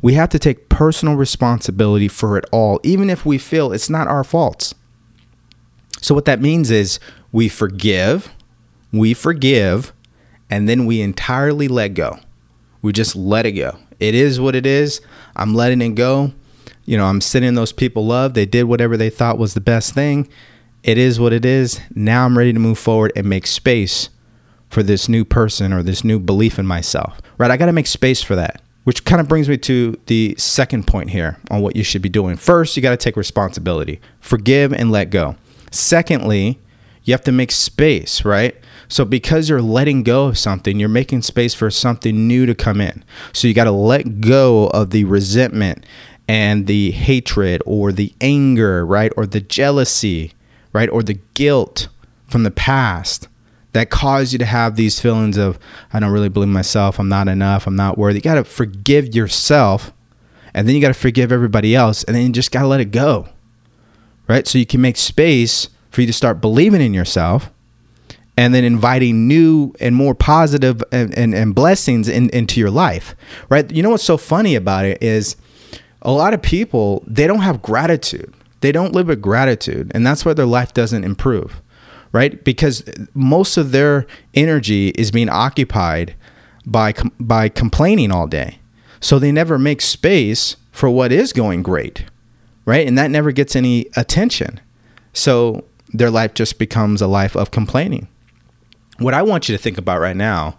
We 0.00 0.14
have 0.14 0.28
to 0.28 0.38
take 0.38 0.68
personal 0.68 1.16
responsibility 1.16 2.08
for 2.08 2.38
it 2.38 2.44
all, 2.52 2.80
even 2.84 3.10
if 3.10 3.26
we 3.26 3.38
feel 3.38 3.72
it's 3.72 3.90
not 3.90 4.06
our 4.06 4.24
faults. 4.24 4.74
So, 6.04 6.14
what 6.14 6.26
that 6.26 6.40
means 6.40 6.70
is 6.70 7.00
we 7.32 7.48
forgive, 7.48 8.30
we 8.92 9.14
forgive, 9.14 9.92
and 10.50 10.68
then 10.68 10.86
we 10.86 11.00
entirely 11.00 11.68
let 11.68 11.94
go. 11.94 12.18
We 12.82 12.92
just 12.92 13.16
let 13.16 13.46
it 13.46 13.52
go. 13.52 13.78
It 13.98 14.14
is 14.14 14.38
what 14.38 14.54
it 14.54 14.66
is. 14.66 15.00
I'm 15.34 15.54
letting 15.54 15.80
it 15.80 15.94
go 15.94 16.32
you 16.84 16.98
know, 16.98 17.06
I'm 17.06 17.20
sending 17.20 17.54
those 17.54 17.72
people 17.72 18.06
love. 18.06 18.34
They 18.34 18.46
did 18.46 18.64
whatever 18.64 18.96
they 18.96 19.10
thought 19.10 19.38
was 19.38 19.54
the 19.54 19.60
best 19.60 19.94
thing. 19.94 20.28
It 20.82 20.98
is 20.98 21.18
what 21.18 21.32
it 21.32 21.44
is. 21.44 21.80
Now 21.94 22.24
I'm 22.24 22.36
ready 22.36 22.52
to 22.52 22.58
move 22.58 22.78
forward 22.78 23.12
and 23.16 23.26
make 23.26 23.46
space 23.46 24.10
for 24.68 24.82
this 24.82 25.08
new 25.08 25.24
person 25.24 25.72
or 25.72 25.82
this 25.82 26.04
new 26.04 26.18
belief 26.18 26.58
in 26.58 26.66
myself. 26.66 27.20
Right? 27.38 27.50
I 27.50 27.56
got 27.56 27.66
to 27.66 27.72
make 27.72 27.86
space 27.86 28.22
for 28.22 28.36
that. 28.36 28.60
Which 28.84 29.06
kind 29.06 29.18
of 29.18 29.28
brings 29.28 29.48
me 29.48 29.56
to 29.56 29.98
the 30.06 30.34
second 30.36 30.86
point 30.86 31.08
here 31.08 31.38
on 31.50 31.62
what 31.62 31.74
you 31.74 31.82
should 31.82 32.02
be 32.02 32.10
doing. 32.10 32.36
First, 32.36 32.76
you 32.76 32.82
got 32.82 32.90
to 32.90 32.98
take 32.98 33.16
responsibility, 33.16 33.98
forgive 34.20 34.74
and 34.74 34.92
let 34.92 35.08
go. 35.08 35.36
Secondly, 35.74 36.60
you 37.02 37.12
have 37.12 37.24
to 37.24 37.32
make 37.32 37.52
space, 37.52 38.24
right? 38.24 38.54
So 38.88 39.04
because 39.04 39.48
you're 39.48 39.62
letting 39.62 40.02
go 40.02 40.26
of 40.26 40.38
something, 40.38 40.78
you're 40.78 40.88
making 40.88 41.22
space 41.22 41.54
for 41.54 41.70
something 41.70 42.28
new 42.28 42.46
to 42.46 42.54
come 42.54 42.80
in. 42.80 43.04
So 43.32 43.48
you 43.48 43.54
got 43.54 43.64
to 43.64 43.72
let 43.72 44.20
go 44.20 44.68
of 44.68 44.90
the 44.90 45.04
resentment 45.04 45.84
and 46.28 46.66
the 46.66 46.92
hatred 46.92 47.62
or 47.66 47.92
the 47.92 48.14
anger, 48.20 48.86
right? 48.86 49.12
Or 49.16 49.26
the 49.26 49.40
jealousy, 49.40 50.32
right? 50.72 50.88
Or 50.88 51.02
the 51.02 51.18
guilt 51.34 51.88
from 52.26 52.44
the 52.44 52.50
past 52.50 53.28
that 53.72 53.90
caused 53.90 54.32
you 54.32 54.38
to 54.38 54.44
have 54.44 54.76
these 54.76 55.00
feelings 55.00 55.36
of, 55.36 55.58
I 55.92 56.00
don't 56.00 56.12
really 56.12 56.28
believe 56.28 56.48
myself, 56.48 56.98
I'm 56.98 57.08
not 57.08 57.28
enough, 57.28 57.66
I'm 57.66 57.76
not 57.76 57.98
worthy. 57.98 58.18
You 58.18 58.22
got 58.22 58.34
to 58.36 58.44
forgive 58.44 59.14
yourself 59.14 59.92
and 60.54 60.68
then 60.68 60.76
you 60.76 60.80
got 60.80 60.88
to 60.88 60.94
forgive 60.94 61.32
everybody 61.32 61.74
else 61.74 62.04
and 62.04 62.14
then 62.14 62.26
you 62.26 62.32
just 62.32 62.52
got 62.52 62.62
to 62.62 62.68
let 62.68 62.80
it 62.80 62.92
go, 62.92 63.28
right? 64.28 64.46
So 64.46 64.58
you 64.58 64.66
can 64.66 64.80
make 64.80 64.96
space 64.96 65.68
for 65.90 66.00
you 66.00 66.06
to 66.06 66.12
start 66.12 66.40
believing 66.40 66.80
in 66.80 66.94
yourself 66.94 67.50
and 68.36 68.54
then 68.54 68.64
inviting 68.64 69.28
new 69.28 69.72
and 69.78 69.94
more 69.94 70.14
positive 70.14 70.82
and, 70.90 71.16
and, 71.16 71.34
and 71.34 71.54
blessings 71.54 72.08
in, 72.08 72.30
into 72.30 72.58
your 72.58 72.70
life, 72.70 73.14
right? 73.48 73.70
You 73.70 73.82
know 73.82 73.90
what's 73.90 74.02
so 74.02 74.16
funny 74.16 74.54
about 74.54 74.84
it 74.84 75.02
is 75.02 75.36
a 76.04 76.12
lot 76.12 76.34
of 76.34 76.42
people 76.42 77.02
they 77.06 77.26
don't 77.26 77.40
have 77.40 77.62
gratitude 77.62 78.32
they 78.60 78.72
don't 78.72 78.94
live 78.94 79.08
with 79.08 79.20
gratitude 79.20 79.90
and 79.94 80.06
that's 80.06 80.24
why 80.24 80.32
their 80.32 80.46
life 80.46 80.72
doesn't 80.74 81.04
improve 81.04 81.60
right 82.12 82.44
because 82.44 82.84
most 83.14 83.56
of 83.56 83.72
their 83.72 84.06
energy 84.34 84.88
is 84.90 85.10
being 85.10 85.28
occupied 85.28 86.14
by 86.66 86.92
by 87.18 87.48
complaining 87.48 88.12
all 88.12 88.26
day 88.26 88.58
so 89.00 89.18
they 89.18 89.32
never 89.32 89.58
make 89.58 89.80
space 89.80 90.56
for 90.70 90.88
what 90.88 91.12
is 91.12 91.32
going 91.32 91.62
great 91.62 92.04
right 92.64 92.86
and 92.86 92.96
that 92.98 93.10
never 93.10 93.32
gets 93.32 93.54
any 93.56 93.86
attention 93.96 94.60
so 95.12 95.64
their 95.92 96.10
life 96.10 96.34
just 96.34 96.58
becomes 96.58 97.00
a 97.00 97.06
life 97.06 97.36
of 97.36 97.50
complaining 97.50 98.08
what 98.98 99.14
i 99.14 99.22
want 99.22 99.48
you 99.48 99.56
to 99.56 99.62
think 99.62 99.78
about 99.78 100.00
right 100.00 100.16
now 100.16 100.56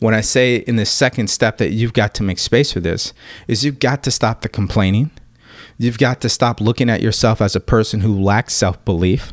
when 0.00 0.14
I 0.14 0.22
say 0.22 0.56
in 0.56 0.76
the 0.76 0.86
second 0.86 1.28
step 1.28 1.58
that 1.58 1.70
you've 1.70 1.92
got 1.92 2.14
to 2.14 2.22
make 2.22 2.38
space 2.38 2.72
for 2.72 2.80
this, 2.80 3.12
is 3.46 3.64
you've 3.64 3.78
got 3.78 4.02
to 4.04 4.10
stop 4.10 4.40
the 4.40 4.48
complaining. 4.48 5.10
You've 5.78 5.98
got 5.98 6.20
to 6.22 6.28
stop 6.28 6.60
looking 6.60 6.90
at 6.90 7.02
yourself 7.02 7.40
as 7.40 7.54
a 7.54 7.60
person 7.60 8.00
who 8.00 8.20
lacks 8.20 8.54
self 8.54 8.82
belief. 8.84 9.32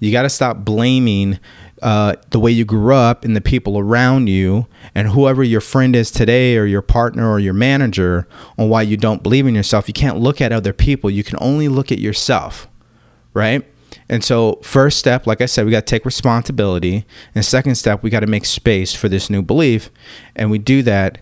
You 0.00 0.10
got 0.10 0.22
to 0.22 0.30
stop 0.30 0.64
blaming 0.64 1.38
uh, 1.82 2.14
the 2.30 2.40
way 2.40 2.50
you 2.50 2.64
grew 2.64 2.94
up 2.94 3.24
and 3.24 3.36
the 3.36 3.40
people 3.40 3.78
around 3.78 4.28
you 4.28 4.66
and 4.94 5.08
whoever 5.08 5.42
your 5.42 5.60
friend 5.60 5.94
is 5.94 6.10
today 6.10 6.56
or 6.56 6.64
your 6.64 6.82
partner 6.82 7.30
or 7.30 7.38
your 7.38 7.52
manager 7.52 8.26
on 8.56 8.68
why 8.68 8.82
you 8.82 8.96
don't 8.96 9.22
believe 9.22 9.46
in 9.46 9.54
yourself. 9.54 9.88
You 9.88 9.94
can't 9.94 10.18
look 10.18 10.40
at 10.40 10.52
other 10.52 10.72
people. 10.72 11.10
You 11.10 11.22
can 11.22 11.36
only 11.40 11.68
look 11.68 11.92
at 11.92 11.98
yourself, 11.98 12.66
right? 13.34 13.64
And 14.08 14.22
so, 14.22 14.60
first 14.62 14.98
step, 14.98 15.26
like 15.26 15.40
I 15.40 15.46
said, 15.46 15.64
we 15.64 15.72
got 15.72 15.86
to 15.86 15.90
take 15.90 16.04
responsibility. 16.04 17.04
And 17.34 17.44
second 17.44 17.74
step, 17.74 18.02
we 18.02 18.10
got 18.10 18.20
to 18.20 18.26
make 18.26 18.44
space 18.44 18.94
for 18.94 19.08
this 19.08 19.28
new 19.28 19.42
belief. 19.42 19.90
And 20.34 20.50
we 20.50 20.58
do 20.58 20.82
that 20.82 21.18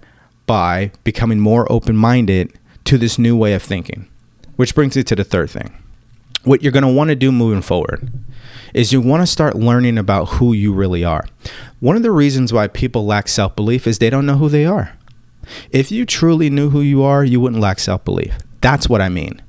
by 0.46 0.92
becoming 1.02 1.40
more 1.40 1.70
open 1.72 1.96
minded 1.96 2.52
to 2.84 2.98
this 2.98 3.18
new 3.18 3.36
way 3.36 3.54
of 3.54 3.62
thinking. 3.62 4.08
Which 4.56 4.74
brings 4.74 4.96
me 4.96 5.02
to 5.04 5.16
the 5.16 5.24
third 5.24 5.50
thing. 5.50 5.74
What 6.44 6.62
you're 6.62 6.72
going 6.72 6.84
to 6.84 6.92
want 6.92 7.08
to 7.08 7.16
do 7.16 7.32
moving 7.32 7.62
forward 7.62 8.12
is 8.72 8.92
you 8.92 9.00
want 9.00 9.22
to 9.22 9.26
start 9.26 9.56
learning 9.56 9.98
about 9.98 10.26
who 10.26 10.52
you 10.52 10.72
really 10.72 11.04
are. 11.04 11.24
One 11.80 11.96
of 11.96 12.02
the 12.02 12.10
reasons 12.10 12.52
why 12.52 12.68
people 12.68 13.06
lack 13.06 13.28
self 13.28 13.54
belief 13.56 13.86
is 13.86 13.98
they 13.98 14.10
don't 14.10 14.26
know 14.26 14.36
who 14.36 14.48
they 14.48 14.64
are. 14.64 14.96
If 15.70 15.90
you 15.90 16.06
truly 16.06 16.50
knew 16.50 16.70
who 16.70 16.80
you 16.80 17.02
are, 17.02 17.24
you 17.24 17.40
wouldn't 17.40 17.62
lack 17.62 17.78
self 17.78 18.04
belief. 18.04 18.34
That's 18.60 18.88
what 18.88 19.00
I 19.00 19.08
mean. 19.08 19.42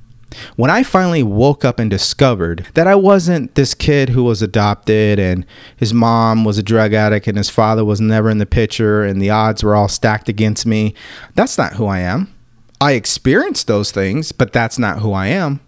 When 0.56 0.70
I 0.70 0.82
finally 0.82 1.22
woke 1.22 1.64
up 1.64 1.78
and 1.78 1.90
discovered 1.90 2.66
that 2.74 2.86
I 2.86 2.94
wasn't 2.94 3.54
this 3.54 3.74
kid 3.74 4.10
who 4.10 4.24
was 4.24 4.42
adopted 4.42 5.18
and 5.18 5.46
his 5.76 5.94
mom 5.94 6.44
was 6.44 6.58
a 6.58 6.62
drug 6.62 6.92
addict 6.92 7.26
and 7.26 7.38
his 7.38 7.48
father 7.48 7.84
was 7.84 8.00
never 8.00 8.28
in 8.28 8.38
the 8.38 8.46
picture 8.46 9.02
and 9.02 9.20
the 9.20 9.30
odds 9.30 9.62
were 9.62 9.74
all 9.74 9.88
stacked 9.88 10.28
against 10.28 10.66
me, 10.66 10.94
that's 11.34 11.56
not 11.56 11.74
who 11.74 11.86
I 11.86 12.00
am. 12.00 12.32
I 12.80 12.92
experienced 12.92 13.66
those 13.66 13.90
things, 13.90 14.32
but 14.32 14.52
that's 14.52 14.78
not 14.78 14.98
who 14.98 15.12
I 15.12 15.28
am. 15.28 15.60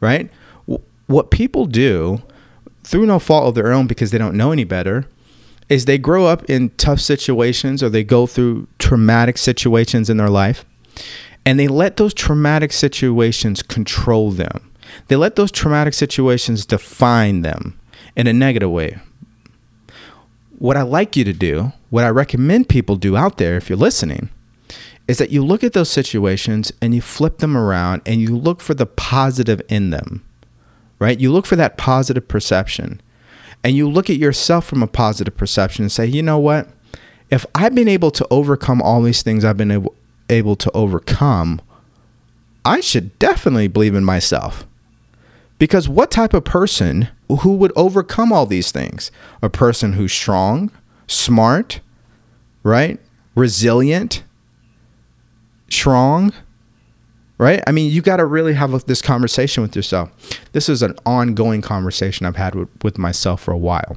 Right? 0.00 0.30
What 1.06 1.30
people 1.30 1.66
do 1.66 2.22
through 2.84 3.06
no 3.06 3.18
fault 3.18 3.48
of 3.48 3.54
their 3.54 3.72
own 3.72 3.86
because 3.86 4.10
they 4.10 4.18
don't 4.18 4.36
know 4.36 4.52
any 4.52 4.64
better 4.64 5.06
is 5.68 5.84
they 5.84 5.98
grow 5.98 6.26
up 6.26 6.48
in 6.50 6.70
tough 6.70 7.00
situations 7.00 7.82
or 7.82 7.88
they 7.88 8.02
go 8.02 8.26
through 8.26 8.66
traumatic 8.78 9.38
situations 9.38 10.10
in 10.10 10.16
their 10.16 10.30
life 10.30 10.64
And 11.46 11.58
they 11.58 11.68
let 11.68 11.96
those 11.96 12.14
traumatic 12.14 12.72
situations 12.72 13.62
control 13.62 14.30
them. 14.30 14.70
They 15.08 15.16
let 15.16 15.36
those 15.36 15.50
traumatic 15.50 15.94
situations 15.94 16.66
define 16.66 17.42
them 17.42 17.78
in 18.16 18.26
a 18.26 18.32
negative 18.32 18.70
way. 18.70 18.98
What 20.58 20.76
I 20.76 20.82
like 20.82 21.16
you 21.16 21.24
to 21.24 21.32
do, 21.32 21.72
what 21.88 22.04
I 22.04 22.10
recommend 22.10 22.68
people 22.68 22.96
do 22.96 23.16
out 23.16 23.38
there 23.38 23.56
if 23.56 23.68
you're 23.70 23.78
listening, 23.78 24.28
is 25.08 25.18
that 25.18 25.30
you 25.30 25.44
look 25.44 25.64
at 25.64 25.72
those 25.72 25.90
situations 25.90 26.72
and 26.82 26.94
you 26.94 27.00
flip 27.00 27.38
them 27.38 27.56
around 27.56 28.02
and 28.04 28.20
you 28.20 28.36
look 28.36 28.60
for 28.60 28.74
the 28.74 28.86
positive 28.86 29.62
in 29.68 29.90
them, 29.90 30.22
right? 31.00 31.18
You 31.18 31.32
look 31.32 31.46
for 31.46 31.56
that 31.56 31.76
positive 31.76 32.28
perception 32.28 33.00
and 33.64 33.74
you 33.74 33.88
look 33.88 34.08
at 34.08 34.16
yourself 34.16 34.66
from 34.66 34.82
a 34.82 34.86
positive 34.86 35.36
perception 35.36 35.84
and 35.84 35.92
say, 35.92 36.06
you 36.06 36.22
know 36.22 36.38
what? 36.38 36.68
If 37.30 37.44
I've 37.54 37.74
been 37.74 37.88
able 37.88 38.12
to 38.12 38.26
overcome 38.30 38.80
all 38.80 39.02
these 39.02 39.22
things 39.22 39.44
I've 39.44 39.56
been 39.56 39.70
able, 39.70 39.94
able 40.28 40.54
to 40.56 40.70
overcome, 40.72 41.60
I 42.64 42.80
should 42.80 43.18
definitely 43.18 43.68
believe 43.68 43.94
in 43.94 44.04
myself. 44.04 44.66
Because 45.58 45.88
what 45.88 46.10
type 46.10 46.32
of 46.34 46.44
person 46.44 47.08
who 47.28 47.54
would 47.56 47.72
overcome 47.76 48.32
all 48.32 48.46
these 48.46 48.72
things? 48.72 49.10
A 49.42 49.50
person 49.50 49.94
who's 49.94 50.12
strong, 50.12 50.70
smart, 51.06 51.80
right? 52.62 52.98
Resilient, 53.34 54.22
strong, 55.68 56.32
right? 57.40 57.62
I 57.66 57.72
mean, 57.72 57.90
you 57.90 58.02
got 58.02 58.18
to 58.18 58.26
really 58.26 58.52
have 58.52 58.84
this 58.84 59.00
conversation 59.00 59.62
with 59.62 59.74
yourself. 59.74 60.10
This 60.52 60.68
is 60.68 60.82
an 60.82 60.94
ongoing 61.06 61.62
conversation 61.62 62.26
I've 62.26 62.36
had 62.36 62.54
with, 62.54 62.68
with 62.84 62.98
myself 62.98 63.40
for 63.40 63.52
a 63.52 63.56
while. 63.56 63.96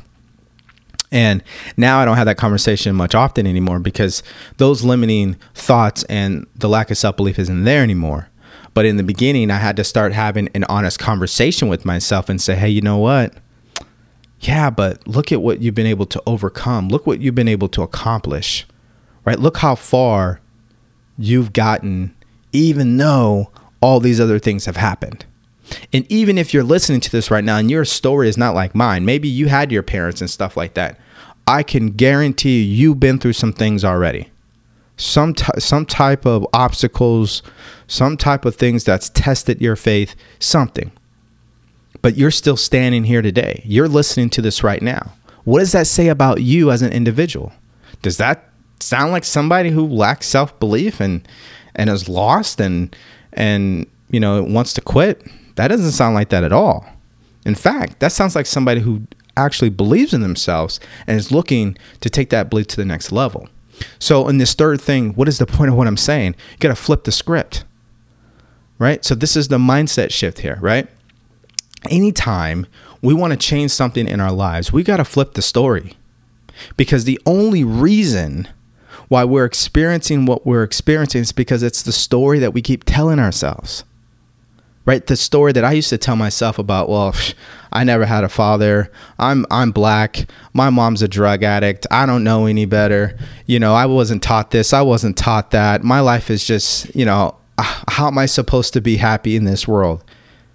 And 1.11 1.43
now 1.75 1.99
I 1.99 2.05
don't 2.05 2.15
have 2.15 2.25
that 2.25 2.37
conversation 2.37 2.95
much 2.95 3.13
often 3.13 3.45
anymore 3.45 3.79
because 3.79 4.23
those 4.57 4.83
limiting 4.83 5.35
thoughts 5.53 6.05
and 6.05 6.47
the 6.55 6.69
lack 6.69 6.89
of 6.89 6.97
self 6.97 7.17
belief 7.17 7.37
isn't 7.37 7.65
there 7.65 7.83
anymore. 7.83 8.29
But 8.73 8.85
in 8.85 8.95
the 8.95 9.03
beginning, 9.03 9.51
I 9.51 9.57
had 9.57 9.75
to 9.75 9.83
start 9.83 10.13
having 10.13 10.47
an 10.55 10.63
honest 10.69 10.97
conversation 10.97 11.67
with 11.67 11.83
myself 11.83 12.29
and 12.29 12.41
say, 12.41 12.55
hey, 12.55 12.69
you 12.69 12.81
know 12.81 12.97
what? 12.97 13.33
Yeah, 14.39 14.69
but 14.69 15.05
look 15.05 15.33
at 15.33 15.41
what 15.41 15.61
you've 15.61 15.75
been 15.75 15.85
able 15.85 16.05
to 16.07 16.23
overcome. 16.25 16.87
Look 16.87 17.05
what 17.05 17.19
you've 17.19 17.35
been 17.35 17.49
able 17.49 17.67
to 17.69 17.81
accomplish, 17.81 18.65
right? 19.25 19.37
Look 19.37 19.57
how 19.57 19.75
far 19.75 20.39
you've 21.17 21.51
gotten, 21.51 22.15
even 22.53 22.97
though 22.97 23.51
all 23.81 23.99
these 23.99 24.21
other 24.21 24.39
things 24.39 24.65
have 24.65 24.77
happened. 24.77 25.25
And 25.91 26.09
even 26.11 26.37
if 26.37 26.53
you're 26.53 26.63
listening 26.63 27.01
to 27.01 27.11
this 27.11 27.31
right 27.31 27.43
now 27.43 27.57
and 27.57 27.69
your 27.69 27.85
story 27.85 28.29
is 28.29 28.37
not 28.37 28.55
like 28.55 28.75
mine, 28.75 29.05
maybe 29.05 29.27
you 29.27 29.47
had 29.47 29.71
your 29.71 29.83
parents 29.83 30.21
and 30.21 30.29
stuff 30.29 30.55
like 30.55 30.75
that. 30.75 30.99
I 31.47 31.63
can 31.63 31.91
guarantee 31.91 32.61
you, 32.61 32.75
you've 32.75 32.99
been 32.99 33.19
through 33.19 33.33
some 33.33 33.53
things 33.53 33.83
already. 33.83 34.29
Some, 34.95 35.33
t- 35.33 35.59
some 35.59 35.85
type 35.85 36.25
of 36.25 36.45
obstacles, 36.53 37.41
some 37.87 38.15
type 38.15 38.45
of 38.45 38.55
things 38.55 38.83
that's 38.83 39.09
tested 39.09 39.61
your 39.61 39.75
faith, 39.75 40.15
something. 40.39 40.91
But 42.01 42.15
you're 42.15 42.31
still 42.31 42.57
standing 42.57 43.05
here 43.05 43.21
today. 43.21 43.63
You're 43.65 43.87
listening 43.87 44.29
to 44.31 44.41
this 44.41 44.63
right 44.63 44.81
now. 44.81 45.13
What 45.43 45.59
does 45.59 45.71
that 45.71 45.87
say 45.87 46.07
about 46.07 46.41
you 46.41 46.71
as 46.71 46.81
an 46.81 46.93
individual? 46.93 47.51
Does 48.01 48.17
that 48.17 48.49
sound 48.79 49.11
like 49.11 49.23
somebody 49.23 49.71
who 49.71 49.87
lacks 49.87 50.27
self 50.27 50.57
belief 50.59 50.99
and 50.99 51.27
and 51.75 51.89
is 51.89 52.07
lost 52.09 52.59
and 52.59 52.95
and 53.33 53.87
you 54.09 54.19
know 54.19 54.43
wants 54.43 54.73
to 54.73 54.81
quit. 54.81 55.25
That 55.55 55.67
doesn't 55.67 55.91
sound 55.91 56.15
like 56.15 56.29
that 56.29 56.43
at 56.43 56.51
all. 56.51 56.85
In 57.45 57.55
fact, 57.55 57.99
that 57.99 58.11
sounds 58.11 58.35
like 58.35 58.45
somebody 58.45 58.81
who 58.81 59.01
actually 59.35 59.69
believes 59.69 60.13
in 60.13 60.21
themselves 60.21 60.79
and 61.07 61.17
is 61.17 61.31
looking 61.31 61.77
to 62.01 62.09
take 62.09 62.29
that 62.29 62.49
belief 62.49 62.67
to 62.67 62.75
the 62.75 62.85
next 62.85 63.11
level. 63.11 63.47
So, 63.99 64.27
in 64.27 64.37
this 64.37 64.53
third 64.53 64.79
thing, 64.79 65.13
what 65.13 65.27
is 65.27 65.39
the 65.39 65.45
point 65.45 65.69
of 65.69 65.75
what 65.75 65.87
I'm 65.87 65.97
saying? 65.97 66.35
You 66.51 66.57
got 66.59 66.69
to 66.69 66.75
flip 66.75 67.03
the 67.03 67.11
script, 67.11 67.65
right? 68.77 69.03
So, 69.03 69.15
this 69.15 69.35
is 69.35 69.47
the 69.47 69.57
mindset 69.57 70.11
shift 70.11 70.39
here, 70.39 70.57
right? 70.61 70.87
Anytime 71.89 72.67
we 73.01 73.13
want 73.13 73.31
to 73.31 73.37
change 73.37 73.71
something 73.71 74.07
in 74.07 74.19
our 74.19 74.31
lives, 74.31 74.71
we 74.71 74.83
got 74.83 74.97
to 74.97 75.05
flip 75.05 75.33
the 75.33 75.41
story 75.41 75.97
because 76.77 77.03
the 77.03 77.19
only 77.25 77.63
reason 77.63 78.47
why 79.09 79.23
we're 79.23 79.45
experiencing 79.45 80.25
what 80.25 80.45
we're 80.45 80.63
experiencing 80.63 81.21
is 81.21 81.31
because 81.31 81.63
it's 81.63 81.83
the 81.83 81.91
story 81.91 82.39
that 82.39 82.53
we 82.53 82.61
keep 82.61 82.83
telling 82.83 83.19
ourselves. 83.19 83.83
Right? 84.85 85.05
The 85.05 85.15
story 85.15 85.53
that 85.53 85.63
I 85.63 85.71
used 85.71 85.89
to 85.89 85.97
tell 85.97 86.17
myself 86.17 86.59
about, 86.59 86.89
well, 86.89 87.15
I 87.71 87.85
never 87.85 88.05
had 88.05 88.25
a 88.25 88.29
father. 88.29 88.91
I'm 89.17 89.45
I'm 89.49 89.71
black. 89.71 90.25
My 90.53 90.69
mom's 90.69 91.01
a 91.01 91.07
drug 91.07 91.41
addict. 91.41 91.87
I 91.89 92.05
don't 92.05 92.25
know 92.25 92.47
any 92.47 92.65
better. 92.65 93.17
You 93.45 93.59
know, 93.59 93.73
I 93.73 93.85
wasn't 93.85 94.21
taught 94.21 94.51
this. 94.51 94.73
I 94.73 94.81
wasn't 94.81 95.15
taught 95.15 95.51
that. 95.51 95.83
My 95.83 96.01
life 96.01 96.29
is 96.29 96.45
just, 96.45 96.93
you 96.93 97.05
know, 97.05 97.37
how 97.57 98.07
am 98.07 98.17
I 98.17 98.25
supposed 98.25 98.73
to 98.73 98.81
be 98.81 98.97
happy 98.97 99.37
in 99.37 99.45
this 99.45 99.67
world? 99.67 100.03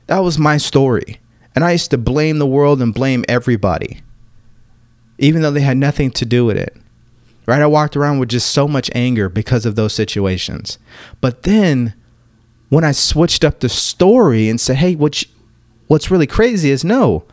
That 0.09 0.19
was 0.19 0.38
my 0.38 0.59
story. 0.59 1.21
And 1.55 1.64
I 1.64 1.73
used 1.73 1.90
to 1.93 1.99
blame 1.99 2.38
the 2.38 2.47
world 2.47 2.83
and 2.83 2.93
blame 2.93 3.25
everybody, 3.28 4.02
even 5.19 5.40
though 5.40 5.50
they 5.50 5.62
had 5.62 5.78
nothing 5.78 6.11
to 6.12 6.26
do 6.26 6.45
with 6.45 6.59
it 6.59 6.76
right? 7.49 7.62
I 7.62 7.67
walked 7.67 7.97
around 7.97 8.19
with 8.19 8.28
just 8.28 8.50
so 8.50 8.69
much 8.69 8.90
anger 8.95 9.31
because 9.31 9.64
of 9.64 9.75
those 9.75 9.95
situations. 9.95 10.78
But 11.23 11.45
then 11.45 11.95
when 12.69 12.85
I 12.85 12.93
switched 12.93 13.43
up 13.43 13.61
the 13.61 13.71
story 13.71 14.50
and 14.50 14.61
said, 14.61 14.76
hey, 14.76 14.95
what 14.95 15.25
what's 15.87 16.11
really 16.11 16.26
crazy 16.26 16.71
is 16.71 16.85
no, 16.85 17.25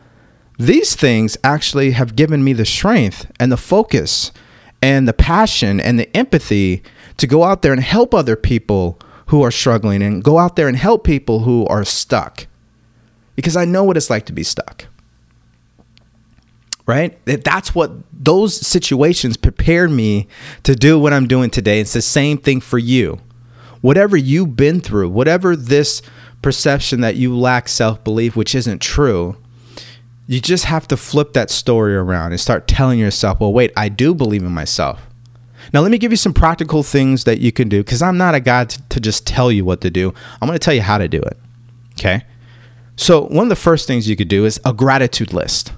these 0.58 0.96
things 0.96 1.36
actually 1.44 1.90
have 1.90 2.16
given 2.16 2.42
me 2.42 2.54
the 2.54 2.64
strength 2.64 3.30
and 3.38 3.52
the 3.52 3.58
focus 3.58 4.32
and 4.80 5.06
the 5.06 5.12
passion 5.12 5.78
and 5.78 6.00
the 6.00 6.16
empathy 6.16 6.82
to 7.18 7.26
go 7.26 7.44
out 7.44 7.60
there 7.60 7.74
and 7.74 7.82
help 7.82 8.14
other 8.14 8.36
people 8.36 8.98
who 9.26 9.42
are 9.42 9.50
struggling 9.50 10.02
and 10.02 10.24
go 10.24 10.38
out 10.38 10.56
there 10.56 10.66
and 10.66 10.78
help 10.78 11.04
people 11.04 11.40
who 11.40 11.66
are 11.66 11.84
stuck. 11.84 12.46
Because 13.34 13.54
I 13.54 13.66
know 13.66 13.84
what 13.84 13.98
it's 13.98 14.08
like 14.08 14.24
to 14.26 14.32
be 14.32 14.44
stuck 14.44 14.86
right? 16.86 17.18
That's 17.26 17.74
what 17.74 17.92
those 18.12 18.54
situations 18.54 19.36
prepared 19.36 19.90
me 19.90 20.28
to 20.62 20.74
do 20.74 20.98
what 20.98 21.12
I'm 21.12 21.26
doing 21.26 21.50
today. 21.50 21.80
It's 21.80 21.92
the 21.92 22.02
same 22.02 22.38
thing 22.38 22.60
for 22.60 22.78
you. 22.78 23.20
Whatever 23.80 24.16
you've 24.16 24.56
been 24.56 24.80
through, 24.80 25.10
whatever 25.10 25.54
this 25.56 26.00
perception 26.42 27.00
that 27.00 27.16
you 27.16 27.36
lack 27.36 27.68
self 27.68 28.02
belief, 28.04 28.36
which 28.36 28.54
isn't 28.54 28.80
true, 28.80 29.36
you 30.26 30.40
just 30.40 30.64
have 30.64 30.88
to 30.88 30.96
flip 30.96 31.32
that 31.34 31.50
story 31.50 31.94
around 31.94 32.32
and 32.32 32.40
start 32.40 32.66
telling 32.66 32.98
yourself, 32.98 33.40
well, 33.40 33.52
wait, 33.52 33.72
I 33.76 33.88
do 33.88 34.14
believe 34.14 34.42
in 34.42 34.52
myself. 34.52 35.02
Now, 35.72 35.80
let 35.80 35.90
me 35.90 35.98
give 35.98 36.12
you 36.12 36.16
some 36.16 36.32
practical 36.32 36.82
things 36.82 37.24
that 37.24 37.40
you 37.40 37.50
can 37.50 37.68
do 37.68 37.82
because 37.82 38.02
I'm 38.02 38.16
not 38.16 38.34
a 38.34 38.40
guy 38.40 38.64
to, 38.64 38.88
to 38.88 39.00
just 39.00 39.26
tell 39.26 39.50
you 39.50 39.64
what 39.64 39.80
to 39.80 39.90
do. 39.90 40.14
I'm 40.40 40.46
going 40.46 40.58
to 40.58 40.64
tell 40.64 40.74
you 40.74 40.82
how 40.82 40.98
to 40.98 41.08
do 41.08 41.18
it. 41.18 41.36
Okay. 41.98 42.24
So, 42.96 43.26
one 43.26 43.44
of 43.44 43.48
the 43.48 43.56
first 43.56 43.86
things 43.86 44.08
you 44.08 44.16
could 44.16 44.28
do 44.28 44.44
is 44.44 44.60
a 44.64 44.72
gratitude 44.72 45.32
list. 45.32 45.72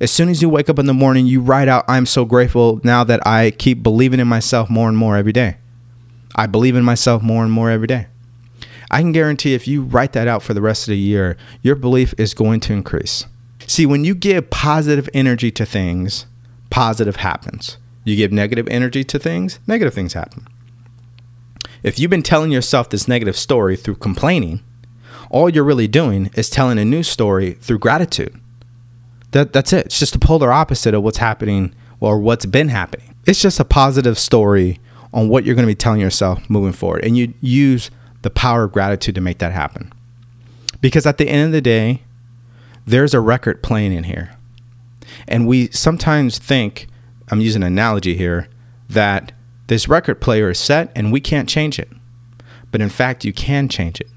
As 0.00 0.10
soon 0.10 0.30
as 0.30 0.40
you 0.40 0.48
wake 0.48 0.70
up 0.70 0.78
in 0.78 0.86
the 0.86 0.94
morning, 0.94 1.26
you 1.26 1.42
write 1.42 1.68
out, 1.68 1.84
I'm 1.86 2.06
so 2.06 2.24
grateful 2.24 2.80
now 2.82 3.04
that 3.04 3.26
I 3.26 3.50
keep 3.50 3.82
believing 3.82 4.18
in 4.18 4.26
myself 4.26 4.70
more 4.70 4.88
and 4.88 4.96
more 4.96 5.14
every 5.14 5.32
day. 5.32 5.58
I 6.34 6.46
believe 6.46 6.74
in 6.74 6.84
myself 6.84 7.22
more 7.22 7.44
and 7.44 7.52
more 7.52 7.70
every 7.70 7.86
day. 7.86 8.06
I 8.90 9.02
can 9.02 9.12
guarantee 9.12 9.52
if 9.52 9.68
you 9.68 9.82
write 9.82 10.14
that 10.14 10.26
out 10.26 10.42
for 10.42 10.54
the 10.54 10.62
rest 10.62 10.88
of 10.88 10.92
the 10.92 10.98
year, 10.98 11.36
your 11.60 11.76
belief 11.76 12.14
is 12.16 12.32
going 12.32 12.60
to 12.60 12.72
increase. 12.72 13.26
See, 13.66 13.84
when 13.84 14.02
you 14.04 14.14
give 14.14 14.48
positive 14.48 15.06
energy 15.12 15.50
to 15.50 15.66
things, 15.66 16.24
positive 16.70 17.16
happens. 17.16 17.76
You 18.02 18.16
give 18.16 18.32
negative 18.32 18.68
energy 18.68 19.04
to 19.04 19.18
things, 19.18 19.60
negative 19.66 19.92
things 19.92 20.14
happen. 20.14 20.46
If 21.82 21.98
you've 21.98 22.10
been 22.10 22.22
telling 22.22 22.50
yourself 22.50 22.88
this 22.88 23.06
negative 23.06 23.36
story 23.36 23.76
through 23.76 23.96
complaining, 23.96 24.62
all 25.28 25.50
you're 25.50 25.62
really 25.62 25.88
doing 25.88 26.30
is 26.34 26.48
telling 26.48 26.78
a 26.78 26.86
new 26.86 27.02
story 27.02 27.52
through 27.52 27.80
gratitude. 27.80 28.39
That 29.32 29.52
that's 29.52 29.72
it. 29.72 29.86
It's 29.86 29.98
just 29.98 30.12
the 30.12 30.18
polar 30.18 30.52
opposite 30.52 30.94
of 30.94 31.02
what's 31.02 31.18
happening 31.18 31.74
or 32.00 32.18
what's 32.18 32.46
been 32.46 32.68
happening. 32.68 33.14
It's 33.26 33.40
just 33.40 33.60
a 33.60 33.64
positive 33.64 34.18
story 34.18 34.80
on 35.12 35.28
what 35.28 35.44
you're 35.44 35.54
going 35.54 35.66
to 35.66 35.70
be 35.70 35.74
telling 35.74 36.00
yourself 36.00 36.48
moving 36.48 36.72
forward, 36.72 37.04
and 37.04 37.16
you 37.16 37.34
use 37.40 37.90
the 38.22 38.30
power 38.30 38.64
of 38.64 38.72
gratitude 38.72 39.14
to 39.14 39.20
make 39.20 39.38
that 39.38 39.52
happen. 39.52 39.92
Because 40.80 41.06
at 41.06 41.18
the 41.18 41.28
end 41.28 41.46
of 41.46 41.52
the 41.52 41.60
day, 41.60 42.02
there's 42.86 43.12
a 43.12 43.20
record 43.20 43.62
playing 43.62 43.92
in 43.92 44.04
here, 44.04 44.30
and 45.28 45.46
we 45.46 45.68
sometimes 45.68 46.38
think 46.38 46.86
I'm 47.30 47.40
using 47.40 47.62
an 47.62 47.68
analogy 47.68 48.16
here 48.16 48.48
that 48.88 49.32
this 49.68 49.88
record 49.88 50.20
player 50.20 50.50
is 50.50 50.58
set 50.58 50.90
and 50.96 51.12
we 51.12 51.20
can't 51.20 51.48
change 51.48 51.78
it. 51.78 51.88
But 52.72 52.80
in 52.80 52.88
fact, 52.88 53.24
you 53.24 53.32
can 53.32 53.68
change 53.68 54.00
it. 54.00 54.08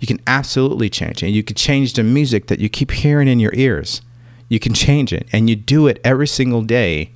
You 0.00 0.06
can 0.06 0.20
absolutely 0.26 0.90
change 0.90 1.22
it. 1.22 1.26
And 1.26 1.34
You 1.34 1.42
can 1.42 1.56
change 1.56 1.94
the 1.94 2.02
music 2.02 2.48
that 2.48 2.58
you 2.58 2.68
keep 2.68 2.90
hearing 2.90 3.28
in 3.28 3.40
your 3.40 3.54
ears 3.54 4.02
you 4.48 4.58
can 4.58 4.74
change 4.74 5.12
it. 5.12 5.28
And 5.32 5.48
you 5.50 5.56
do 5.56 5.86
it 5.86 6.00
every 6.04 6.26
single 6.26 6.62
day 6.62 7.12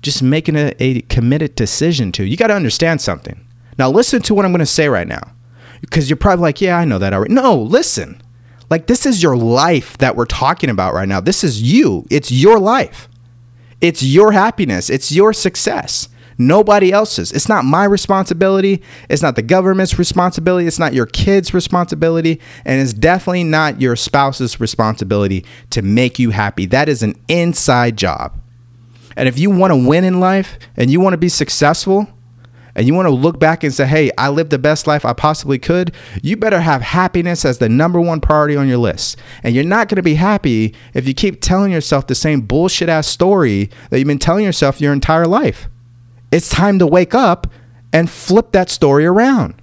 just 0.00 0.22
making 0.22 0.56
a, 0.56 0.74
a 0.80 1.02
committed 1.02 1.54
decision 1.54 2.12
to. 2.12 2.24
You 2.24 2.36
got 2.36 2.48
to 2.48 2.54
understand 2.54 3.00
something. 3.00 3.46
Now 3.78 3.90
listen 3.90 4.20
to 4.22 4.34
what 4.34 4.44
i'm 4.44 4.52
going 4.52 4.60
to 4.60 4.66
say 4.66 4.88
right 4.88 5.08
now 5.08 5.32
because 5.80 6.10
you're 6.10 6.16
probably 6.16 6.42
like 6.42 6.60
yeah 6.60 6.76
i 6.76 6.84
know 6.84 6.98
that 6.98 7.12
already. 7.12 7.32
No 7.32 7.56
listen. 7.56 8.20
Like 8.68 8.86
this 8.86 9.06
is 9.06 9.22
your 9.22 9.36
life 9.36 9.98
that 9.98 10.16
we're 10.16 10.24
talking 10.24 10.70
about 10.70 10.94
right 10.94 11.08
now. 11.08 11.20
This 11.20 11.44
is 11.44 11.62
you. 11.62 12.06
It's 12.10 12.30
your 12.30 12.58
life. 12.58 13.08
It's 13.80 14.02
your 14.02 14.32
happiness. 14.32 14.88
It's 14.90 15.12
your 15.12 15.32
success 15.32 16.08
Nobody 16.46 16.92
else's. 16.92 17.32
It's 17.32 17.48
not 17.48 17.64
my 17.64 17.84
responsibility. 17.84 18.82
It's 19.08 19.22
not 19.22 19.36
the 19.36 19.42
government's 19.42 19.98
responsibility. 19.98 20.66
It's 20.66 20.78
not 20.78 20.94
your 20.94 21.06
kid's 21.06 21.54
responsibility. 21.54 22.40
And 22.64 22.80
it's 22.80 22.92
definitely 22.92 23.44
not 23.44 23.80
your 23.80 23.96
spouse's 23.96 24.60
responsibility 24.60 25.44
to 25.70 25.82
make 25.82 26.18
you 26.18 26.30
happy. 26.30 26.66
That 26.66 26.88
is 26.88 27.02
an 27.02 27.14
inside 27.28 27.96
job. 27.96 28.38
And 29.16 29.28
if 29.28 29.38
you 29.38 29.50
want 29.50 29.72
to 29.72 29.88
win 29.88 30.04
in 30.04 30.20
life 30.20 30.58
and 30.76 30.90
you 30.90 31.00
want 31.00 31.14
to 31.14 31.18
be 31.18 31.28
successful, 31.28 32.08
and 32.74 32.86
you 32.86 32.94
want 32.94 33.06
to 33.06 33.14
look 33.14 33.38
back 33.38 33.64
and 33.64 33.74
say, 33.74 33.86
hey, 33.86 34.10
I 34.16 34.30
lived 34.30 34.50
the 34.50 34.58
best 34.58 34.86
life 34.86 35.04
I 35.04 35.12
possibly 35.12 35.58
could, 35.58 35.94
you 36.22 36.36
better 36.36 36.60
have 36.60 36.80
happiness 36.80 37.44
as 37.44 37.58
the 37.58 37.68
number 37.68 38.00
one 38.00 38.20
priority 38.20 38.56
on 38.56 38.68
your 38.68 38.78
list. 38.78 39.18
And 39.42 39.54
you're 39.54 39.64
not 39.64 39.88
going 39.88 39.96
to 39.96 40.02
be 40.02 40.14
happy 40.14 40.74
if 40.94 41.06
you 41.06 41.12
keep 41.12 41.40
telling 41.40 41.70
yourself 41.70 42.06
the 42.06 42.14
same 42.14 42.40
bullshit 42.40 42.88
ass 42.88 43.06
story 43.06 43.68
that 43.90 43.98
you've 43.98 44.08
been 44.08 44.18
telling 44.18 44.44
yourself 44.44 44.80
your 44.80 44.92
entire 44.92 45.26
life. 45.26 45.68
It's 46.32 46.48
time 46.48 46.78
to 46.78 46.86
wake 46.86 47.14
up 47.14 47.46
and 47.92 48.10
flip 48.10 48.52
that 48.52 48.70
story 48.70 49.04
around. 49.04 49.54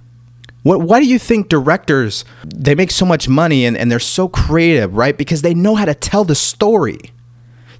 What, 0.62 0.82
why 0.82 1.00
do 1.00 1.06
you 1.06 1.18
think 1.18 1.48
directors 1.48 2.24
they 2.44 2.74
make 2.74 2.90
so 2.90 3.04
much 3.04 3.28
money 3.28 3.64
and, 3.64 3.76
and 3.76 3.90
they're 3.90 3.98
so 3.98 4.28
creative, 4.28 4.94
right? 4.94 5.16
Because 5.16 5.42
they 5.42 5.54
know 5.54 5.74
how 5.74 5.86
to 5.86 5.94
tell 5.94 6.24
the 6.24 6.34
story 6.34 6.98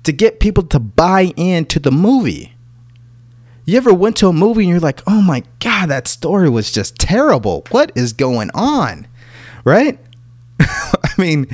to 0.03 0.13
get 0.13 0.41
people 0.41 0.65
to 0.65 0.81
buy 0.81 1.33
into 1.37 1.79
the 1.79 1.93
movie. 1.93 2.55
You 3.67 3.77
ever 3.77 3.93
went 3.93 4.17
to 4.17 4.29
a 4.29 4.33
movie 4.33 4.63
and 4.63 4.71
you're 4.71 4.81
like, 4.81 5.03
oh 5.07 5.21
my 5.23 5.45
God, 5.61 5.91
that 5.91 6.09
story 6.09 6.49
was 6.49 6.73
just 6.73 6.97
terrible. 6.97 7.65
What 7.71 7.93
is 7.95 8.13
going 8.13 8.51
on? 8.55 9.07
Right? 9.65 9.99
I 10.61 11.11
mean, 11.19 11.47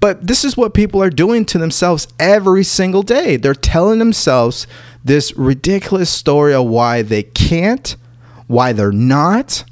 but 0.00 0.26
this 0.26 0.44
is 0.44 0.56
what 0.56 0.74
people 0.74 1.02
are 1.02 1.10
doing 1.10 1.44
to 1.46 1.58
themselves 1.58 2.08
every 2.18 2.64
single 2.64 3.02
day. 3.02 3.36
They're 3.36 3.54
telling 3.54 3.98
themselves 3.98 4.66
this 5.06 5.36
ridiculous 5.36 6.10
story 6.10 6.52
of 6.52 6.66
why 6.66 7.02
they 7.02 7.22
can't, 7.22 7.96
why 8.48 8.72
they're 8.72 8.90
not, 8.90 9.64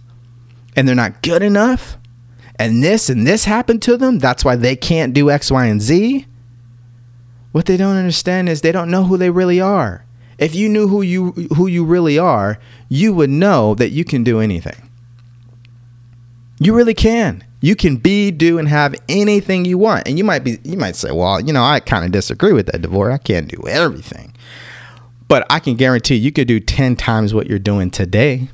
and 0.76 0.86
they're 0.86 0.94
not 0.94 1.22
good 1.22 1.42
enough. 1.42 1.98
And 2.56 2.84
this 2.84 3.10
and 3.10 3.26
this 3.26 3.44
happened 3.44 3.82
to 3.82 3.96
them. 3.96 4.20
That's 4.20 4.44
why 4.44 4.54
they 4.54 4.76
can't 4.76 5.12
do 5.12 5.30
X, 5.30 5.50
Y, 5.50 5.66
and 5.66 5.82
Z. 5.82 6.26
What 7.50 7.66
they 7.66 7.76
don't 7.76 7.96
understand 7.96 8.48
is 8.48 8.60
they 8.60 8.72
don't 8.72 8.90
know 8.90 9.04
who 9.04 9.16
they 9.16 9.30
really 9.30 9.60
are. 9.60 10.04
If 10.38 10.54
you 10.54 10.68
knew 10.68 10.86
who 10.86 11.02
you 11.02 11.32
who 11.56 11.66
you 11.66 11.84
really 11.84 12.16
are, 12.16 12.58
you 12.88 13.12
would 13.12 13.30
know 13.30 13.74
that 13.74 13.90
you 13.90 14.04
can 14.04 14.22
do 14.22 14.38
anything. 14.40 14.88
You 16.60 16.74
really 16.74 16.94
can. 16.94 17.42
You 17.60 17.74
can 17.74 17.96
be, 17.96 18.30
do, 18.30 18.58
and 18.58 18.68
have 18.68 18.94
anything 19.08 19.64
you 19.64 19.78
want. 19.78 20.06
And 20.06 20.16
you 20.16 20.22
might 20.22 20.44
be 20.44 20.58
you 20.62 20.76
might 20.76 20.94
say, 20.94 21.10
well, 21.10 21.40
you 21.40 21.52
know, 21.52 21.64
I 21.64 21.80
kind 21.80 22.04
of 22.04 22.12
disagree 22.12 22.52
with 22.52 22.66
that, 22.66 22.82
DeVore. 22.82 23.10
I 23.10 23.18
can't 23.18 23.48
do 23.48 23.66
everything. 23.66 24.32
But 25.28 25.46
I 25.50 25.58
can 25.58 25.74
guarantee 25.74 26.16
you 26.16 26.32
could 26.32 26.48
do 26.48 26.60
10 26.60 26.96
times 26.96 27.32
what 27.32 27.46
you're 27.46 27.58
doing 27.58 27.90
today. 27.90 28.48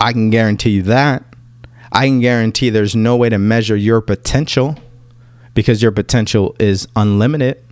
I 0.00 0.12
can 0.12 0.30
guarantee 0.30 0.70
you 0.70 0.82
that. 0.82 1.24
I 1.92 2.06
can 2.06 2.20
guarantee 2.20 2.70
there's 2.70 2.96
no 2.96 3.16
way 3.16 3.28
to 3.28 3.38
measure 3.38 3.76
your 3.76 4.00
potential 4.00 4.76
because 5.54 5.82
your 5.82 5.92
potential 5.92 6.54
is 6.58 6.86
unlimited. 6.96 7.62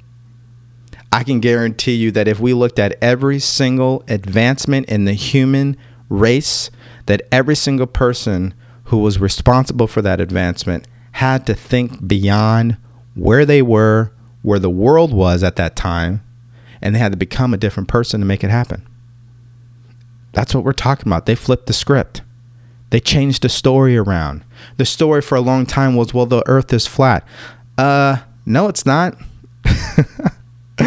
I 1.12 1.23
can 1.23 1.40
guarantee 1.40 1.94
you 1.94 2.11
that 2.12 2.26
if 2.26 2.40
we 2.40 2.54
looked 2.54 2.78
at 2.78 2.97
every 3.00 3.38
single 3.38 4.02
advancement 4.09 4.88
in 4.88 5.04
the 5.04 5.12
human 5.12 5.76
race, 6.09 6.71
that 7.06 7.23
every 7.30 7.54
single 7.54 7.87
person 7.87 8.54
who 8.85 8.99
was 8.99 9.21
responsible 9.21 9.87
for 9.87 10.02
that 10.02 10.21
advancement 10.21 10.88
had 11.12 11.47
to 11.47 11.54
think 11.54 12.06
beyond 12.06 12.76
where 13.14 13.47
they 13.47 13.62
were, 13.62 14.12
where 14.42 14.59
the 14.59 14.71
world 14.71 15.12
was 15.12 15.42
at 15.42 15.56
that 15.56 15.76
time, 15.76 16.23
and 16.85 16.95
they 16.95 16.99
had 17.00 17.11
to 17.12 17.19
become 17.19 17.55
a 17.55 17.57
different 17.57 17.88
person 17.88 18.21
to 18.21 18.26
make 18.26 18.45
it 18.45 18.50
happen. 18.50 18.87
That's 20.33 20.55
what 20.55 20.64
we're 20.64 20.75
talking 20.75 21.09
about. 21.09 21.25
They 21.25 21.35
flipped 21.35 21.67
the 21.67 21.73
script. 21.73 22.21
They 22.91 23.00
changed 23.00 23.43
the 23.43 23.49
story 23.49 23.97
around. 23.97 24.45
The 24.76 24.85
story 24.85 25.23
for 25.23 25.35
a 25.35 25.41
long 25.41 25.64
time 25.64 25.97
was, 25.97 26.12
well, 26.12 26.26
the 26.26 26.47
earth 26.47 26.73
is 26.73 26.87
flat. 26.87 27.26
Uh, 27.79 28.19
no, 28.45 28.69
it's 28.69 28.85
not. 28.85 29.17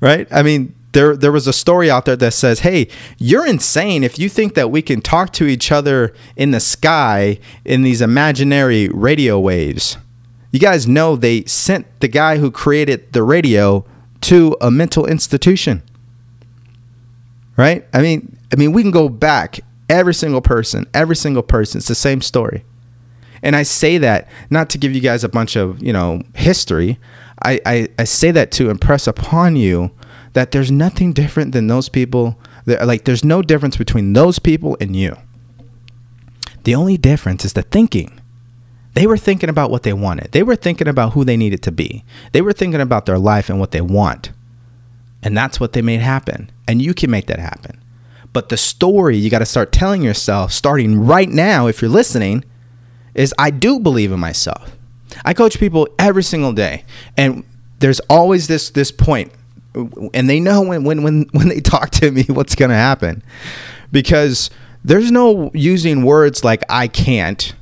right? 0.00 0.26
I 0.32 0.42
mean, 0.42 0.74
there 0.92 1.14
there 1.14 1.30
was 1.30 1.46
a 1.46 1.52
story 1.52 1.88
out 1.88 2.04
there 2.04 2.16
that 2.16 2.34
says, 2.34 2.60
"Hey, 2.60 2.88
you're 3.16 3.46
insane 3.46 4.02
if 4.02 4.18
you 4.18 4.28
think 4.28 4.54
that 4.54 4.72
we 4.72 4.82
can 4.82 5.00
talk 5.00 5.32
to 5.34 5.46
each 5.46 5.70
other 5.70 6.12
in 6.34 6.50
the 6.50 6.58
sky 6.58 7.38
in 7.64 7.82
these 7.82 8.00
imaginary 8.00 8.88
radio 8.88 9.38
waves." 9.38 9.98
You 10.50 10.58
guys 10.58 10.88
know 10.88 11.14
they 11.14 11.44
sent 11.44 11.86
the 12.00 12.08
guy 12.08 12.38
who 12.38 12.50
created 12.50 13.12
the 13.12 13.22
radio 13.22 13.84
to 14.22 14.56
a 14.60 14.70
mental 14.70 15.06
institution. 15.06 15.82
Right? 17.56 17.86
I 17.92 18.00
mean, 18.00 18.38
I 18.52 18.56
mean, 18.56 18.72
we 18.72 18.82
can 18.82 18.90
go 18.90 19.08
back 19.08 19.60
every 19.88 20.14
single 20.14 20.40
person, 20.40 20.86
every 20.94 21.16
single 21.16 21.42
person. 21.42 21.78
It's 21.78 21.88
the 21.88 21.94
same 21.94 22.22
story. 22.22 22.64
And 23.42 23.56
I 23.56 23.62
say 23.62 23.98
that 23.98 24.28
not 24.50 24.70
to 24.70 24.78
give 24.78 24.94
you 24.94 25.00
guys 25.00 25.24
a 25.24 25.28
bunch 25.28 25.56
of, 25.56 25.82
you 25.82 25.92
know, 25.92 26.22
history. 26.34 26.98
I, 27.42 27.60
I, 27.64 27.88
I 27.98 28.04
say 28.04 28.30
that 28.30 28.50
to 28.52 28.70
impress 28.70 29.06
upon 29.06 29.56
you 29.56 29.90
that 30.34 30.52
there's 30.52 30.70
nothing 30.70 31.12
different 31.12 31.52
than 31.52 31.66
those 31.66 31.88
people. 31.88 32.38
That, 32.66 32.86
like, 32.86 33.04
there's 33.04 33.24
no 33.24 33.42
difference 33.42 33.76
between 33.76 34.12
those 34.12 34.38
people 34.38 34.76
and 34.80 34.94
you. 34.94 35.16
The 36.64 36.74
only 36.74 36.98
difference 36.98 37.44
is 37.44 37.54
the 37.54 37.62
thinking. 37.62 38.19
They 38.94 39.06
were 39.06 39.16
thinking 39.16 39.48
about 39.48 39.70
what 39.70 39.82
they 39.84 39.92
wanted. 39.92 40.32
They 40.32 40.42
were 40.42 40.56
thinking 40.56 40.88
about 40.88 41.12
who 41.12 41.24
they 41.24 41.36
needed 41.36 41.62
to 41.62 41.72
be. 41.72 42.04
They 42.32 42.42
were 42.42 42.52
thinking 42.52 42.80
about 42.80 43.06
their 43.06 43.18
life 43.18 43.48
and 43.48 43.60
what 43.60 43.70
they 43.70 43.80
want. 43.80 44.32
And 45.22 45.36
that's 45.36 45.60
what 45.60 45.72
they 45.72 45.82
made 45.82 46.00
happen. 46.00 46.50
And 46.66 46.82
you 46.82 46.94
can 46.94 47.10
make 47.10 47.26
that 47.26 47.38
happen. 47.38 47.80
But 48.32 48.48
the 48.48 48.56
story 48.56 49.16
you 49.16 49.30
got 49.30 49.40
to 49.40 49.46
start 49.46 49.72
telling 49.72 50.02
yourself, 50.02 50.52
starting 50.52 51.00
right 51.04 51.28
now, 51.28 51.66
if 51.66 51.82
you're 51.82 51.90
listening, 51.90 52.44
is 53.14 53.34
I 53.38 53.50
do 53.50 53.80
believe 53.80 54.12
in 54.12 54.20
myself. 54.20 54.76
I 55.24 55.34
coach 55.34 55.58
people 55.58 55.88
every 55.98 56.22
single 56.22 56.52
day, 56.52 56.84
and 57.16 57.44
there's 57.80 58.00
always 58.08 58.46
this 58.46 58.70
this 58.70 58.92
point, 58.92 59.32
and 60.14 60.30
they 60.30 60.38
know 60.38 60.62
when 60.62 60.84
when 60.84 61.02
when 61.02 61.22
when 61.32 61.48
they 61.48 61.60
talk 61.60 61.90
to 61.90 62.10
me 62.10 62.22
what's 62.28 62.54
gonna 62.54 62.74
happen, 62.74 63.22
because 63.90 64.50
there's 64.84 65.10
no 65.10 65.50
using 65.52 66.04
words 66.04 66.44
like 66.44 66.62
I 66.68 66.88
can't. 66.88 67.54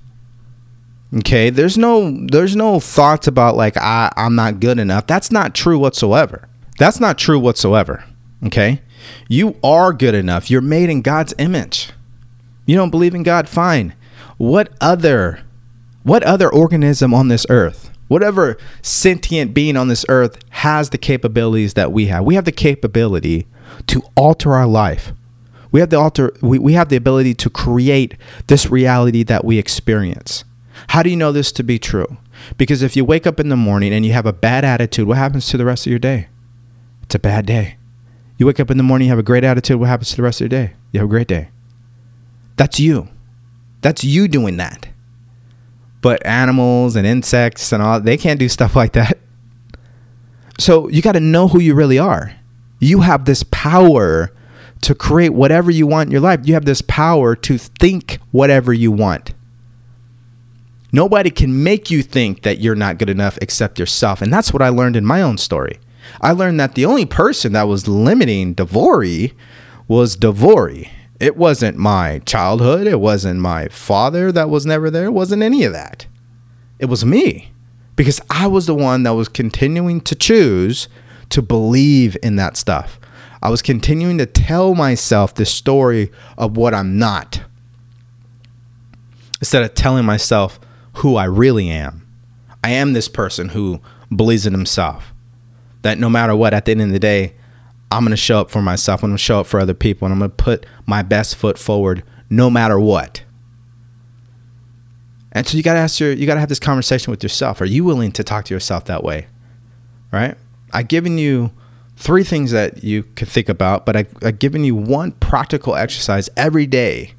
Okay, 1.16 1.48
there's 1.48 1.78
no 1.78 2.26
there's 2.26 2.54
no 2.54 2.80
thoughts 2.80 3.26
about 3.26 3.56
like 3.56 3.76
I 3.78 4.12
I'm 4.16 4.34
not 4.34 4.60
good 4.60 4.78
enough. 4.78 5.06
That's 5.06 5.30
not 5.30 5.54
true 5.54 5.78
whatsoever. 5.78 6.48
That's 6.78 7.00
not 7.00 7.16
true 7.16 7.38
whatsoever. 7.38 8.04
Okay, 8.44 8.82
you 9.26 9.56
are 9.64 9.92
good 9.92 10.14
enough. 10.14 10.50
You're 10.50 10.60
made 10.60 10.90
in 10.90 11.00
God's 11.00 11.34
image. 11.38 11.90
You 12.66 12.76
don't 12.76 12.90
believe 12.90 13.14
in 13.14 13.22
God? 13.22 13.48
Fine. 13.48 13.94
What 14.36 14.70
other 14.80 15.40
what 16.02 16.22
other 16.24 16.52
organism 16.52 17.14
on 17.14 17.28
this 17.28 17.46
earth, 17.48 17.90
whatever 18.08 18.58
sentient 18.82 19.54
being 19.54 19.76
on 19.78 19.88
this 19.88 20.04
earth 20.10 20.38
has 20.50 20.90
the 20.90 20.98
capabilities 20.98 21.72
that 21.74 21.90
we 21.90 22.06
have? 22.08 22.24
We 22.24 22.34
have 22.34 22.44
the 22.44 22.52
capability 22.52 23.46
to 23.86 24.02
alter 24.14 24.52
our 24.52 24.66
life. 24.66 25.12
We 25.70 25.80
have 25.80 25.88
the 25.88 25.98
alter 25.98 26.34
we, 26.42 26.58
we 26.58 26.74
have 26.74 26.90
the 26.90 26.96
ability 26.96 27.32
to 27.34 27.48
create 27.48 28.14
this 28.46 28.66
reality 28.70 29.22
that 29.22 29.44
we 29.44 29.58
experience. 29.58 30.44
How 30.88 31.02
do 31.02 31.10
you 31.10 31.16
know 31.16 31.32
this 31.32 31.52
to 31.52 31.62
be 31.62 31.78
true? 31.78 32.16
Because 32.56 32.82
if 32.82 32.96
you 32.96 33.04
wake 33.04 33.26
up 33.26 33.40
in 33.40 33.48
the 33.48 33.56
morning 33.56 33.92
and 33.92 34.06
you 34.06 34.12
have 34.12 34.26
a 34.26 34.32
bad 34.32 34.64
attitude, 34.64 35.08
what 35.08 35.18
happens 35.18 35.48
to 35.48 35.56
the 35.56 35.64
rest 35.64 35.86
of 35.86 35.90
your 35.90 35.98
day? 35.98 36.28
It's 37.02 37.14
a 37.14 37.18
bad 37.18 37.46
day. 37.46 37.76
You 38.36 38.46
wake 38.46 38.60
up 38.60 38.70
in 38.70 38.76
the 38.76 38.82
morning, 38.84 39.06
you 39.06 39.12
have 39.12 39.18
a 39.18 39.24
great 39.24 39.44
attitude, 39.44 39.80
what 39.80 39.88
happens 39.88 40.10
to 40.10 40.16
the 40.16 40.22
rest 40.22 40.40
of 40.40 40.50
your 40.50 40.60
day? 40.60 40.74
You 40.92 41.00
have 41.00 41.08
a 41.08 41.10
great 41.10 41.26
day. 41.26 41.48
That's 42.56 42.78
you. 42.78 43.08
That's 43.80 44.04
you 44.04 44.28
doing 44.28 44.56
that. 44.58 44.88
But 46.00 46.24
animals 46.24 46.94
and 46.94 47.06
insects 47.06 47.72
and 47.72 47.82
all, 47.82 48.00
they 48.00 48.16
can't 48.16 48.38
do 48.38 48.48
stuff 48.48 48.76
like 48.76 48.92
that. 48.92 49.18
So 50.58 50.88
you 50.88 51.02
got 51.02 51.12
to 51.12 51.20
know 51.20 51.48
who 51.48 51.60
you 51.60 51.74
really 51.74 51.98
are. 51.98 52.34
You 52.80 53.00
have 53.00 53.24
this 53.24 53.44
power 53.50 54.32
to 54.82 54.94
create 54.94 55.32
whatever 55.32 55.70
you 55.70 55.86
want 55.86 56.08
in 56.08 56.12
your 56.12 56.20
life. 56.20 56.40
You 56.44 56.54
have 56.54 56.64
this 56.64 56.82
power 56.82 57.34
to 57.34 57.58
think 57.58 58.18
whatever 58.30 58.72
you 58.72 58.92
want. 58.92 59.34
Nobody 60.92 61.30
can 61.30 61.62
make 61.62 61.90
you 61.90 62.02
think 62.02 62.42
that 62.42 62.60
you're 62.60 62.74
not 62.74 62.98
good 62.98 63.10
enough 63.10 63.38
except 63.42 63.78
yourself. 63.78 64.22
And 64.22 64.32
that's 64.32 64.52
what 64.52 64.62
I 64.62 64.70
learned 64.70 64.96
in 64.96 65.04
my 65.04 65.20
own 65.20 65.38
story. 65.38 65.78
I 66.20 66.32
learned 66.32 66.58
that 66.60 66.74
the 66.74 66.86
only 66.86 67.04
person 67.04 67.52
that 67.52 67.68
was 67.68 67.86
limiting 67.86 68.54
Devory 68.54 69.34
was 69.86 70.16
Devory. 70.16 70.90
It 71.20 71.36
wasn't 71.36 71.76
my 71.76 72.20
childhood. 72.20 72.86
It 72.86 73.00
wasn't 73.00 73.40
my 73.40 73.68
father 73.68 74.32
that 74.32 74.48
was 74.48 74.64
never 74.64 74.90
there. 74.90 75.06
It 75.06 75.12
wasn't 75.12 75.42
any 75.42 75.64
of 75.64 75.72
that. 75.72 76.06
It 76.78 76.86
was 76.86 77.04
me 77.04 77.52
because 77.96 78.20
I 78.30 78.46
was 78.46 78.66
the 78.66 78.74
one 78.74 79.02
that 79.02 79.14
was 79.14 79.28
continuing 79.28 80.00
to 80.02 80.14
choose 80.14 80.88
to 81.30 81.42
believe 81.42 82.16
in 82.22 82.36
that 82.36 82.56
stuff. 82.56 82.98
I 83.42 83.50
was 83.50 83.62
continuing 83.62 84.18
to 84.18 84.26
tell 84.26 84.74
myself 84.74 85.34
the 85.34 85.44
story 85.44 86.10
of 86.36 86.56
what 86.56 86.74
I'm 86.74 86.98
not 86.98 87.42
instead 89.40 89.62
of 89.62 89.74
telling 89.74 90.04
myself 90.04 90.58
who 90.98 91.16
I 91.16 91.24
really 91.24 91.70
am. 91.70 92.06
I 92.64 92.70
am 92.70 92.92
this 92.92 93.08
person 93.08 93.50
who 93.50 93.80
believes 94.14 94.46
in 94.46 94.52
himself. 94.52 95.12
That 95.82 95.98
no 95.98 96.08
matter 96.08 96.34
what, 96.34 96.54
at 96.54 96.64
the 96.64 96.72
end 96.72 96.82
of 96.82 96.90
the 96.90 96.98
day, 96.98 97.34
I'm 97.92 98.02
going 98.02 98.10
to 98.10 98.16
show 98.16 98.40
up 98.40 98.50
for 98.50 98.60
myself. 98.60 99.02
I'm 99.02 99.10
going 99.10 99.16
to 99.16 99.22
show 99.22 99.40
up 99.40 99.46
for 99.46 99.60
other 99.60 99.74
people. 99.74 100.06
And 100.06 100.12
I'm 100.12 100.18
going 100.18 100.30
to 100.30 100.36
put 100.36 100.66
my 100.86 101.02
best 101.02 101.36
foot 101.36 101.56
forward 101.56 102.02
no 102.28 102.50
matter 102.50 102.80
what. 102.80 103.22
And 105.30 105.46
so 105.46 105.56
you 105.56 105.62
got 105.62 105.74
to 105.74 105.78
ask 105.78 106.00
your, 106.00 106.12
you 106.12 106.26
got 106.26 106.34
to 106.34 106.40
have 106.40 106.48
this 106.48 106.58
conversation 106.58 107.12
with 107.12 107.22
yourself. 107.22 107.60
Are 107.60 107.66
you 107.66 107.84
willing 107.84 108.10
to 108.12 108.24
talk 108.24 108.46
to 108.46 108.54
yourself 108.54 108.86
that 108.86 109.04
way? 109.04 109.28
Right? 110.10 110.36
I've 110.72 110.88
given 110.88 111.16
you 111.16 111.52
three 111.96 112.24
things 112.24 112.50
that 112.50 112.82
you 112.82 113.04
could 113.14 113.28
think 113.28 113.48
about, 113.48 113.86
but 113.86 113.96
I, 113.96 114.06
I've 114.22 114.40
given 114.40 114.64
you 114.64 114.74
one 114.74 115.12
practical 115.12 115.76
exercise 115.76 116.28
every 116.36 116.66
day 116.66 117.14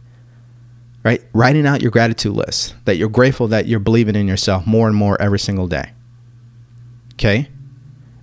right? 1.03 1.23
Writing 1.33 1.65
out 1.65 1.81
your 1.81 1.91
gratitude 1.91 2.33
list 2.33 2.75
that 2.85 2.97
you're 2.97 3.09
grateful 3.09 3.47
that 3.47 3.67
you're 3.67 3.79
believing 3.79 4.15
in 4.15 4.27
yourself 4.27 4.67
more 4.67 4.87
and 4.87 4.95
more 4.95 5.21
every 5.21 5.39
single 5.39 5.67
day. 5.67 5.91
Okay? 7.13 7.49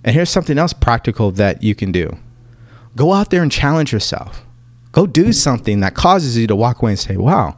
And 0.03 0.15
here's 0.15 0.29
something 0.29 0.57
else 0.57 0.73
practical 0.73 1.31
that 1.31 1.63
you 1.63 1.75
can 1.75 1.91
do 1.91 2.17
go 2.95 3.13
out 3.13 3.29
there 3.29 3.43
and 3.43 3.51
challenge 3.51 3.93
yourself. 3.93 4.43
Go 4.91 5.05
do 5.05 5.31
something 5.31 5.81
that 5.81 5.93
causes 5.93 6.35
you 6.37 6.47
to 6.47 6.55
walk 6.55 6.81
away 6.81 6.91
and 6.91 6.99
say, 6.99 7.15
wow, 7.15 7.55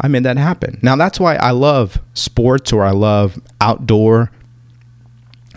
I 0.00 0.08
made 0.08 0.22
that 0.22 0.38
happen. 0.38 0.78
Now, 0.80 0.96
that's 0.96 1.20
why 1.20 1.36
I 1.36 1.50
love 1.50 2.00
sports 2.14 2.72
or 2.72 2.84
I 2.84 2.92
love 2.92 3.38
outdoor 3.60 4.30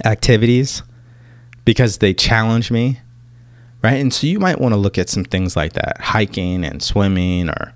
activities 0.03 0.83
because 1.63 1.99
they 1.99 2.13
challenge 2.13 2.71
me, 2.71 2.99
right? 3.81 4.01
And 4.01 4.13
so 4.13 4.27
you 4.27 4.39
might 4.39 4.59
want 4.59 4.73
to 4.73 4.77
look 4.77 4.97
at 4.97 5.09
some 5.09 5.23
things 5.23 5.55
like 5.55 5.73
that 5.73 6.01
hiking 6.01 6.65
and 6.65 6.81
swimming 6.83 7.49
or 7.49 7.73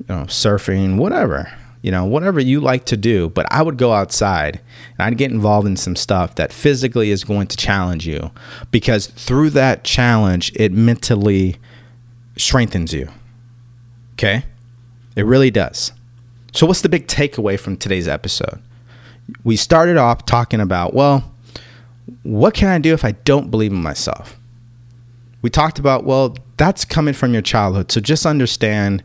you 0.00 0.14
know, 0.14 0.22
surfing, 0.24 0.96
whatever, 0.96 1.52
you 1.82 1.90
know, 1.90 2.04
whatever 2.04 2.40
you 2.40 2.60
like 2.60 2.84
to 2.86 2.96
do. 2.96 3.28
But 3.30 3.46
I 3.50 3.62
would 3.62 3.76
go 3.76 3.92
outside 3.92 4.60
and 4.98 5.06
I'd 5.06 5.18
get 5.18 5.30
involved 5.30 5.66
in 5.66 5.76
some 5.76 5.96
stuff 5.96 6.34
that 6.36 6.52
physically 6.52 7.10
is 7.10 7.24
going 7.24 7.46
to 7.48 7.56
challenge 7.56 8.06
you 8.06 8.30
because 8.70 9.06
through 9.06 9.50
that 9.50 9.84
challenge, 9.84 10.52
it 10.56 10.72
mentally 10.72 11.56
strengthens 12.36 12.92
you. 12.92 13.08
Okay? 14.14 14.44
It 15.16 15.24
really 15.26 15.50
does. 15.50 15.92
So, 16.52 16.66
what's 16.66 16.80
the 16.80 16.88
big 16.88 17.06
takeaway 17.06 17.58
from 17.58 17.76
today's 17.76 18.08
episode? 18.08 18.60
We 19.44 19.56
started 19.56 19.96
off 19.96 20.26
talking 20.26 20.60
about, 20.60 20.94
well, 20.94 21.32
what 22.22 22.54
can 22.54 22.68
I 22.68 22.78
do 22.78 22.92
if 22.92 23.04
I 23.04 23.12
don't 23.12 23.50
believe 23.50 23.70
in 23.70 23.80
myself? 23.80 24.36
We 25.42 25.50
talked 25.50 25.78
about, 25.78 26.04
well, 26.04 26.36
that's 26.56 26.84
coming 26.84 27.14
from 27.14 27.32
your 27.32 27.42
childhood. 27.42 27.92
So 27.92 28.00
just 28.00 28.26
understand 28.26 29.02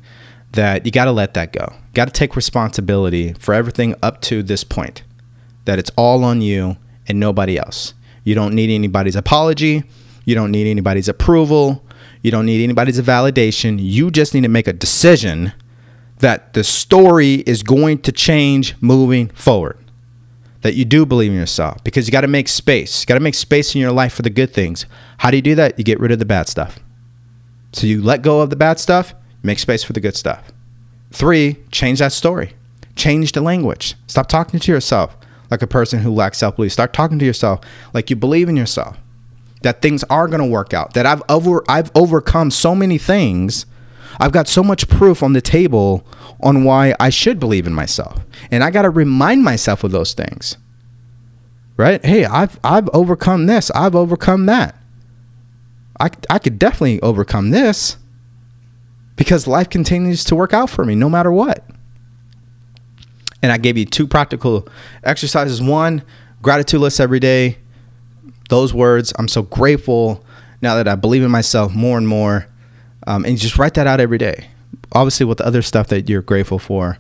that 0.56 0.86
you 0.86 0.92
got 0.92 1.06
to 1.06 1.12
let 1.12 1.34
that 1.36 1.54
go. 1.54 1.74
Got 1.94 2.06
to 2.06 2.12
take 2.12 2.36
responsibility 2.36 3.34
for 3.34 3.54
everything 3.54 3.96
up 4.02 4.22
to 4.22 4.44
this 4.44 4.64
point. 4.64 5.04
That 5.66 5.80
it's 5.80 5.92
all 5.96 6.24
on 6.24 6.42
you 6.42 6.78
and 7.08 7.20
nobody 7.20 7.58
else. 7.58 7.94
You 8.24 8.36
don't 8.36 8.54
need 8.54 8.70
anybody's 8.70 9.16
apology. 9.16 9.84
You 10.26 10.36
don't 10.36 10.52
need 10.52 10.70
anybody's 10.70 11.08
approval. 11.08 11.84
You 12.22 12.32
don't 12.32 12.46
need 12.46 12.64
anybody's 12.64 13.00
validation. 13.00 13.78
You 13.80 14.10
just 14.10 14.34
need 14.34 14.42
to 14.42 14.50
make 14.50 14.68
a 14.68 14.74
decision 14.74 15.54
that 16.20 16.54
the 16.54 16.64
story 16.64 17.36
is 17.46 17.62
going 17.62 18.00
to 18.00 18.12
change 18.12 18.76
moving 18.82 19.28
forward. 19.30 19.78
That 20.62 20.74
you 20.74 20.86
do 20.86 21.06
believe 21.06 21.32
in 21.32 21.38
yourself 21.38 21.84
because 21.84 22.08
you 22.08 22.12
got 22.12 22.22
to 22.22 22.28
make 22.28 22.48
space. 22.48 23.04
You 23.04 23.06
got 23.06 23.16
to 23.16 23.20
make 23.20 23.36
space 23.36 23.76
in 23.76 23.82
your 23.82 23.92
life 23.92 24.14
for 24.14 24.24
the 24.24 24.32
good 24.32 24.52
things. 24.52 24.88
How 25.20 25.30
do 25.30 25.38
you 25.38 25.44
do 25.44 25.54
that? 25.56 25.78
You 25.78 25.84
get 25.84 26.00
rid 26.00 26.12
of 26.12 26.18
the 26.18 26.26
bad 26.26 26.48
stuff. 26.48 26.80
So 27.74 27.86
you 27.86 28.02
let 28.02 28.24
go 28.24 28.42
of 28.42 28.50
the 28.50 28.56
bad 28.56 28.80
stuff 28.80 29.14
Make 29.46 29.60
space 29.60 29.84
for 29.84 29.94
the 29.94 30.00
good 30.00 30.16
stuff. 30.16 30.52
Three, 31.12 31.58
change 31.72 32.00
that 32.00 32.12
story. 32.14 32.54
Change 32.96 33.34
the 33.34 33.42
language. 33.42 33.94
Stop 34.08 34.28
talking 34.28 34.60
to 34.60 34.72
yourself 34.72 35.16
like 35.52 35.62
a 35.62 35.68
person 35.68 36.00
who 36.00 36.12
lacks 36.12 36.40
self 36.40 36.56
belief. 36.56 36.74
Start 36.74 36.94
talking 36.94 37.20
to 37.20 37.26
yourself 37.26 37.62
like 37.94 38.10
you 38.10 38.16
believe 38.16 38.50
in 38.50 38.58
yourself. 38.58 38.98
That 39.62 39.84
things 39.84 40.04
are 40.06 40.28
going 40.28 40.42
to 40.42 40.48
work 40.48 40.74
out. 40.74 40.96
That 40.96 41.06
I've 41.06 41.22
over 41.30 41.64
I've 41.70 41.92
overcome 41.94 42.50
so 42.50 42.74
many 42.74 42.98
things. 42.98 43.68
I've 44.20 44.32
got 44.32 44.48
so 44.48 44.64
much 44.64 44.88
proof 44.90 45.22
on 45.22 45.34
the 45.34 45.42
table 45.42 46.08
on 46.42 46.64
why 46.64 46.96
I 47.00 47.10
should 47.12 47.40
believe 47.40 47.68
in 47.68 47.74
myself. 47.74 48.24
And 48.50 48.64
I 48.64 48.72
got 48.72 48.82
to 48.82 48.90
remind 48.90 49.44
myself 49.44 49.84
of 49.84 49.92
those 49.92 50.14
things. 50.14 50.58
Right? 51.78 52.04
Hey, 52.04 52.26
I've 52.26 52.60
I've 52.64 52.90
overcome 52.94 53.46
this. 53.46 53.70
I've 53.72 53.96
overcome 53.96 54.48
that. 54.48 54.76
I 56.00 56.10
I 56.32 56.40
could 56.40 56.58
definitely 56.58 57.00
overcome 57.02 57.52
this 57.52 57.98
because 59.16 59.48
life 59.48 59.70
continues 59.70 60.24
to 60.26 60.36
work 60.36 60.54
out 60.54 60.70
for 60.70 60.86
me 60.86 60.96
no 60.96 61.10
matter 61.10 61.32
what. 61.32 61.66
And 63.42 63.52
I 63.52 63.58
gave 63.58 63.78
you 63.78 63.86
two 63.86 64.08
practical 64.08 64.68
exercises. 65.04 65.62
One, 65.62 66.04
gratitude 66.42 66.82
list 66.82 67.00
every 67.00 67.20
day. 67.20 67.58
Those 68.50 68.74
words, 68.74 69.14
I'm 69.18 69.28
so 69.28 69.44
grateful 69.44 70.26
now 70.62 70.76
that 70.76 70.88
I 70.88 70.96
believe 70.96 71.24
in 71.24 71.32
myself 71.32 71.74
more 71.74 71.98
and 71.98 72.08
more. 72.08 72.48
Um, 73.08 73.24
and 73.24 73.38
just 73.38 73.58
write 73.58 73.76
that 73.76 73.86
out 73.88 74.00
every 74.00 74.18
day. 74.18 74.50
Obviously, 74.94 75.26
with 75.26 75.38
the 75.38 75.46
other 75.46 75.62
stuff 75.62 75.88
that 75.88 76.10
you're 76.10 76.22
grateful 76.22 76.58
for. 76.58 76.98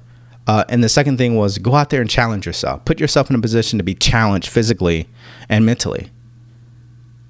Uh, 0.47 0.63
and 0.69 0.83
the 0.83 0.89
second 0.89 1.17
thing 1.17 1.35
was 1.35 1.57
go 1.57 1.73
out 1.73 1.89
there 1.89 2.01
and 2.01 2.09
challenge 2.09 2.45
yourself. 2.45 2.85
Put 2.85 2.99
yourself 2.99 3.29
in 3.29 3.35
a 3.35 3.41
position 3.41 3.79
to 3.79 3.83
be 3.83 3.95
challenged 3.95 4.49
physically 4.49 5.07
and 5.49 5.65
mentally. 5.65 6.11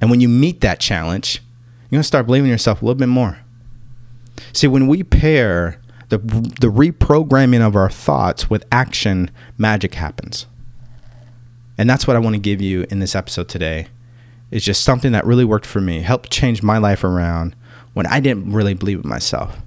And 0.02 0.10
when 0.10 0.20
you 0.20 0.28
meet 0.28 0.60
that 0.62 0.80
challenge, 0.80 1.42
you're 1.84 1.98
going 1.98 2.02
to 2.02 2.08
start 2.08 2.26
believing 2.26 2.48
in 2.48 2.52
yourself 2.52 2.82
a 2.82 2.86
little 2.86 3.00
bit 3.00 3.08
more. 3.08 3.40
See, 4.54 4.68
when 4.68 4.88
we 4.88 5.04
pair 5.04 5.80
the, 6.10 6.18
the 6.18 6.72
reprogramming 6.72 7.66
of 7.66 7.76
our 7.76 7.90
thoughts 7.90 8.50
with 8.50 8.66
action, 8.72 9.32
magic 9.58 9.96
happens. 9.96 10.46
And 11.78 11.90
that's 11.90 12.08
what 12.08 12.16
I 12.16 12.20
want 12.20 12.36
to 12.36 12.42
give 12.42 12.62
you 12.62 12.86
in 12.90 13.00
this 13.00 13.16
episode 13.16 13.50
today. 13.50 13.88
It's 14.52 14.66
just 14.66 14.84
something 14.84 15.12
that 15.12 15.26
really 15.26 15.46
worked 15.46 15.66
for 15.66 15.82
me, 15.82 16.02
helped 16.02 16.32
change 16.32 16.64
my 16.64 16.78
life 16.78 17.04
around 17.04 17.56
when 17.94 18.06
I 18.08 18.20
didn't 18.20 18.52
really 18.52 18.74
believe 18.74 19.04
in 19.04 19.10
myself. 19.10 19.58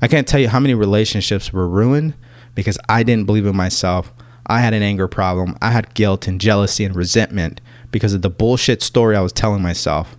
I 0.00 0.06
can't 0.06 0.28
tell 0.28 0.40
you 0.40 0.48
how 0.48 0.60
many 0.60 0.74
relationships 0.74 1.52
were 1.52 1.68
ruined 1.68 2.14
because 2.54 2.78
I 2.88 3.02
didn't 3.02 3.26
believe 3.26 3.46
in 3.46 3.56
myself. 3.56 4.12
I 4.46 4.60
had 4.60 4.74
an 4.74 4.82
anger 4.82 5.08
problem. 5.08 5.56
I 5.60 5.70
had 5.70 5.94
guilt 5.94 6.28
and 6.28 6.40
jealousy 6.40 6.84
and 6.84 6.94
resentment 6.94 7.60
because 7.90 8.14
of 8.14 8.22
the 8.22 8.30
bullshit 8.30 8.82
story 8.82 9.16
I 9.16 9.20
was 9.20 9.32
telling 9.32 9.62
myself 9.62 10.16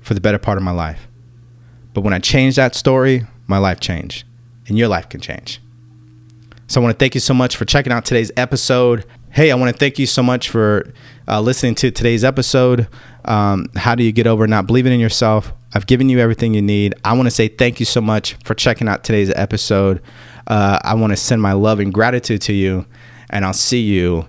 for 0.00 0.14
the 0.14 0.20
better 0.20 0.38
part 0.38 0.58
of 0.58 0.64
my 0.64 0.70
life. 0.70 1.06
But 1.94 2.02
when 2.02 2.14
I 2.14 2.18
changed 2.18 2.56
that 2.56 2.74
story, 2.74 3.26
my 3.46 3.58
life 3.58 3.80
changed, 3.80 4.24
and 4.66 4.78
your 4.78 4.88
life 4.88 5.08
can 5.08 5.20
change. 5.20 5.60
So 6.66 6.80
I 6.80 6.84
want 6.84 6.94
to 6.94 6.98
thank 6.98 7.14
you 7.14 7.20
so 7.20 7.34
much 7.34 7.56
for 7.56 7.64
checking 7.64 7.92
out 7.92 8.04
today's 8.04 8.32
episode. 8.36 9.04
Hey, 9.30 9.50
I 9.50 9.54
want 9.54 9.72
to 9.72 9.78
thank 9.78 9.98
you 9.98 10.06
so 10.06 10.22
much 10.22 10.48
for 10.48 10.90
uh, 11.28 11.40
listening 11.40 11.74
to 11.76 11.90
today's 11.90 12.24
episode. 12.24 12.88
Um, 13.24 13.66
how 13.76 13.94
do 13.94 14.02
you 14.02 14.12
get 14.12 14.26
over 14.26 14.46
not 14.46 14.66
believing 14.66 14.92
in 14.92 15.00
yourself? 15.00 15.52
I've 15.74 15.86
given 15.86 16.08
you 16.08 16.18
everything 16.18 16.54
you 16.54 16.62
need. 16.62 16.94
I 17.04 17.14
want 17.14 17.26
to 17.26 17.30
say 17.30 17.48
thank 17.48 17.80
you 17.80 17.86
so 17.86 18.00
much 18.00 18.34
for 18.44 18.54
checking 18.54 18.88
out 18.88 19.04
today's 19.04 19.30
episode. 19.30 20.02
Uh, 20.46 20.78
I 20.82 20.94
want 20.94 21.12
to 21.12 21.16
send 21.16 21.40
my 21.40 21.52
love 21.52 21.78
and 21.78 21.92
gratitude 21.92 22.42
to 22.42 22.52
you, 22.52 22.86
and 23.30 23.44
I'll 23.44 23.52
see 23.52 23.80
you 23.80 24.28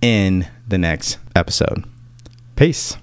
in 0.00 0.48
the 0.66 0.78
next 0.78 1.18
episode. 1.36 1.84
Peace. 2.56 2.96